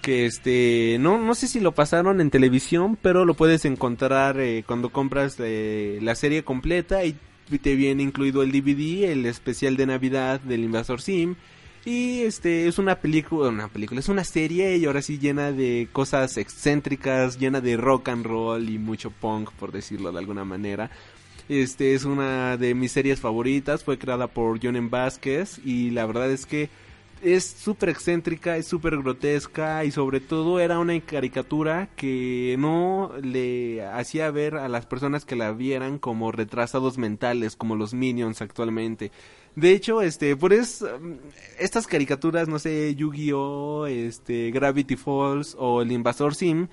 [0.00, 4.62] Que este, no, no sé si lo pasaron en televisión, pero lo puedes encontrar eh,
[4.64, 7.16] cuando compras eh, la serie completa y
[7.60, 11.34] te viene incluido el DVD, el especial de Navidad del Invasor Sim.
[11.86, 15.88] Y este es una película, una película, es una serie y ahora sí llena de
[15.92, 20.90] cosas excéntricas, llena de rock and roll y mucho punk, por decirlo de alguna manera.
[21.48, 24.88] Este es una de mis series favoritas, fue creada por M.
[24.88, 26.70] Vázquez y la verdad es que
[27.22, 33.86] es súper excéntrica, es súper grotesca y sobre todo era una caricatura que no le
[33.86, 39.12] hacía ver a las personas que la vieran como retrasados mentales, como los Minions actualmente.
[39.56, 41.12] De hecho, este, por es, mm,
[41.58, 46.68] estas caricaturas, no sé, Yu-Gi-Oh, este, Gravity Falls o El Invasor Sim,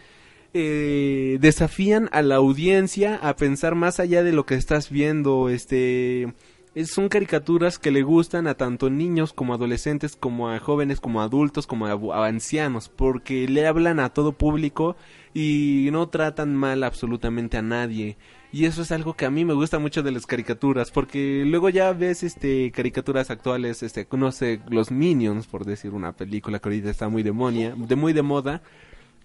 [0.54, 6.34] eh, desafían a la audiencia a pensar más allá de lo que estás viendo, este,
[6.76, 11.22] es- son caricaturas que le gustan a tanto niños como adolescentes, como a jóvenes, como
[11.22, 14.96] a adultos, como a ancianos, porque le hablan a todo público
[15.34, 18.18] y no tratan mal absolutamente a nadie.
[18.54, 21.70] Y eso es algo que a mí me gusta mucho de las caricaturas, porque luego
[21.70, 26.70] ya ves este caricaturas actuales, este, no sé, los Minions, por decir una película que
[26.70, 28.62] ahorita está muy demonia, de muy de moda,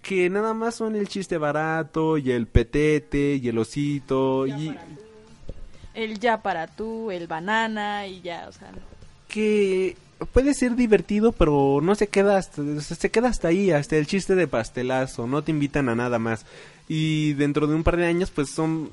[0.01, 4.75] que nada más son el chiste barato y el petete y el osito y
[5.93, 8.71] El ya para tú, el banana y ya, o sea,
[9.27, 9.95] que
[10.33, 14.33] puede ser divertido, pero no se queda hasta, se queda hasta ahí, hasta el chiste
[14.33, 16.47] de pastelazo, no te invitan a nada más.
[16.87, 18.89] Y dentro de un par de años, pues son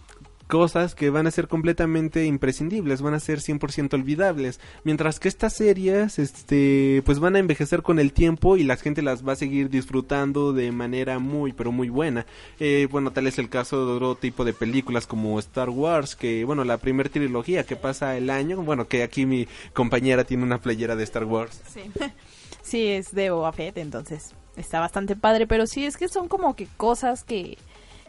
[0.47, 5.55] cosas que van a ser completamente imprescindibles, van a ser 100% olvidables, mientras que estas
[5.55, 9.37] series este pues van a envejecer con el tiempo y la gente las va a
[9.37, 12.27] seguir disfrutando de manera muy pero muy buena.
[12.61, 16.45] Eh, bueno, tal es el caso de otro tipo de películas como Star Wars, que
[16.45, 20.61] bueno, la primera trilogía que pasa el año, bueno, que aquí mi compañera tiene una
[20.61, 21.61] playera de Star Wars.
[21.73, 21.81] sí.
[22.63, 26.57] sí, es de Boba Fett, entonces está bastante padre, pero sí, es que son como
[26.57, 27.59] que cosas que,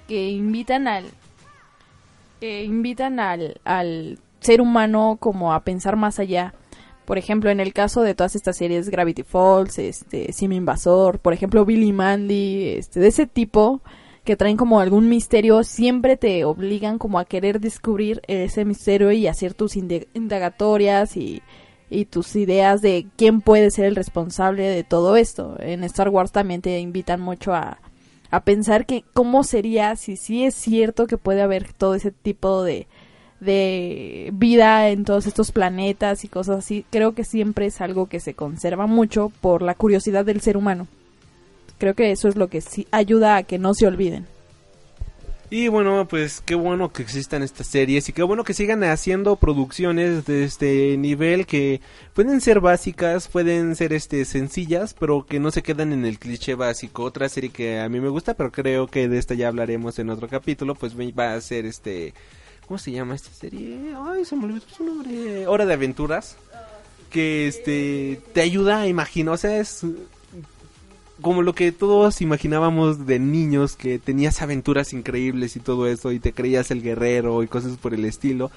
[0.08, 1.06] que invitan al
[2.40, 6.54] que invitan al, al ser humano como a pensar más allá
[7.06, 11.34] Por ejemplo, en el caso de todas estas series Gravity Falls, este, Sim Invasor, por
[11.34, 13.82] ejemplo Billy Mandy, este, de ese tipo
[14.26, 19.26] que traen como algún misterio, siempre te obligan como a querer descubrir ese misterio y
[19.26, 21.42] hacer tus indagatorias y,
[21.90, 25.56] y tus ideas de quién puede ser el responsable de todo esto.
[25.62, 27.80] En Star Wars también te invitan mucho a,
[28.32, 32.64] a pensar que cómo sería si sí es cierto que puede haber todo ese tipo
[32.64, 32.88] de,
[33.40, 36.86] de vida en todos estos planetas y cosas así.
[36.90, 40.88] Creo que siempre es algo que se conserva mucho por la curiosidad del ser humano.
[41.78, 44.26] Creo que eso es lo que sí ayuda a que no se olviden.
[45.50, 49.38] Y bueno, pues qué bueno que existan estas series y qué bueno que sigan haciendo
[49.38, 51.80] producciones de este nivel que
[52.14, 56.56] pueden ser básicas, pueden ser este sencillas, pero que no se quedan en el cliché
[56.56, 57.04] básico.
[57.04, 60.10] Otra serie que a mí me gusta, pero creo que de esta ya hablaremos en
[60.10, 62.14] otro capítulo, pues va a ser este
[62.68, 63.94] ¿cómo se llama esta serie?
[63.98, 65.48] Ay, se me olvidó su nombre.
[65.48, 66.36] Hora de aventuras.
[67.10, 69.86] Que este te ayuda a imaginar, o sea, es
[71.22, 76.20] como lo que todos imaginábamos de niños, que tenías aventuras increíbles y todo eso, y
[76.20, 78.52] te creías el guerrero y cosas por el estilo.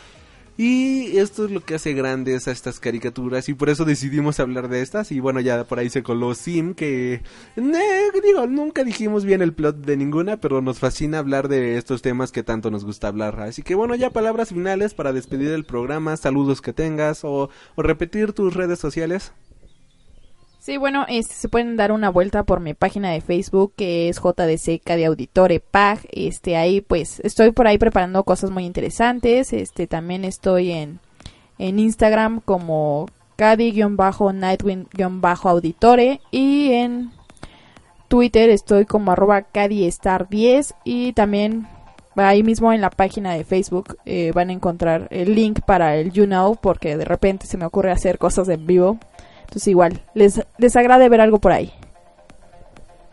[0.62, 4.68] Y esto es lo que hace grandes a estas caricaturas y por eso decidimos hablar
[4.68, 5.10] de estas.
[5.10, 7.22] Y bueno, ya por ahí se coló Sim, que
[7.56, 12.30] digo, nunca dijimos bien el plot de ninguna, pero nos fascina hablar de estos temas
[12.30, 13.40] que tanto nos gusta hablar.
[13.40, 17.82] Así que bueno, ya palabras finales para despedir el programa, saludos que tengas o, o
[17.82, 19.32] repetir tus redes sociales.
[20.60, 24.20] Sí, bueno, este, se pueden dar una vuelta por mi página de Facebook que es
[24.20, 26.00] JDC de Auditore PAG.
[26.12, 29.54] Este, ahí pues estoy por ahí preparando cosas muy interesantes.
[29.54, 31.00] Este, también estoy en,
[31.56, 33.06] en Instagram como
[33.38, 37.10] Cadi-Nightwing-Auditore y en
[38.08, 41.68] Twitter estoy como arroba CadiStar10 y también
[42.16, 46.12] ahí mismo en la página de Facebook eh, van a encontrar el link para el
[46.12, 48.98] You Know porque de repente se me ocurre hacer cosas en vivo.
[49.50, 51.72] Entonces igual, les, les agrade ver algo por ahí.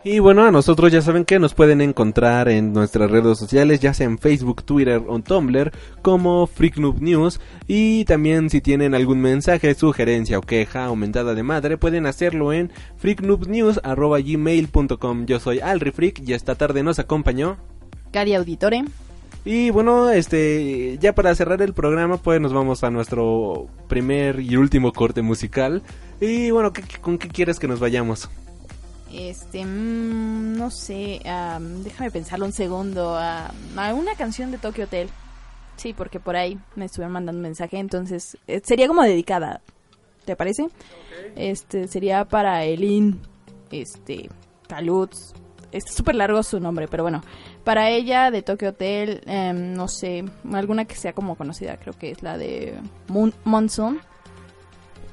[0.04, 3.92] Y bueno, a nosotros ya saben que nos pueden encontrar en nuestras redes sociales, ya
[3.92, 7.40] sea en Facebook, Twitter o Tumblr, como Freaknoob News.
[7.66, 12.70] Y también si tienen algún mensaje, sugerencia o queja aumentada de madre, pueden hacerlo en
[12.98, 15.26] freaknoobnews.gmail.com.
[15.26, 17.56] Yo soy Alri Freak y esta tarde nos acompañó...
[18.12, 18.84] Cari Auditore.
[19.44, 24.56] Y bueno, este, ya para cerrar el programa, pues nos vamos a nuestro primer y
[24.56, 25.82] último corte musical.
[26.20, 28.28] Y bueno, ¿qué- qué- ¿con qué quieres que nos vayamos?
[29.12, 33.16] Este, mm, no sé, am, déjame pensarlo un segundo.
[33.16, 35.08] am, a una canción de Tokyo Hotel.
[35.76, 39.62] Sí, porque por ahí me estuvieron mandando un mensaje, entonces eh, sería como dedicada.
[40.26, 40.66] ¿Te parece?
[41.36, 43.18] Este, sería para Elin,
[43.70, 44.28] este,
[44.68, 45.32] Kalutz.
[45.70, 47.22] Está súper largo su nombre, pero bueno.
[47.68, 52.10] Para ella, de Tokyo Hotel, em, no sé, alguna que sea como conocida, creo que
[52.12, 52.72] es la de
[53.08, 54.00] Moon- Monsoon.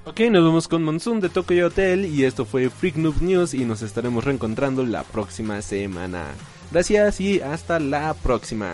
[0.05, 3.65] Ok, nos vemos con Monsoon de Tokyo Hotel y esto fue Freak Noob News y
[3.65, 6.27] nos estaremos reencontrando la próxima semana.
[6.71, 8.71] Gracias y hasta la próxima.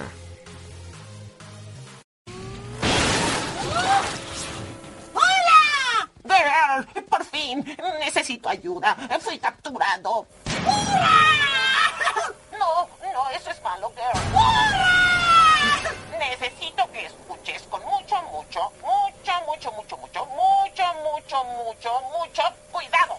[5.14, 6.10] ¡Hola!
[6.24, 7.66] Girl, por fin,
[8.00, 8.96] necesito ayuda.
[9.22, 10.28] Fui capturado.
[10.66, 11.10] ¡Hurra!
[12.62, 14.36] No, no, eso es malo, girl.
[14.36, 15.82] ¡Hurra!
[16.20, 23.18] Necesito que escuches con mucho, mucho, mucho, mucho, mucho, mucho, mucho, mucho, mucho, mucho cuidado.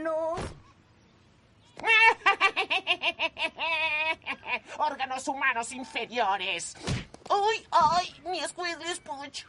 [0.00, 0.36] órganos.
[4.78, 6.74] órganos humanos inferiores.
[7.28, 8.14] ¡Ay, ay!
[8.24, 9.44] Mi Squidly Spooch.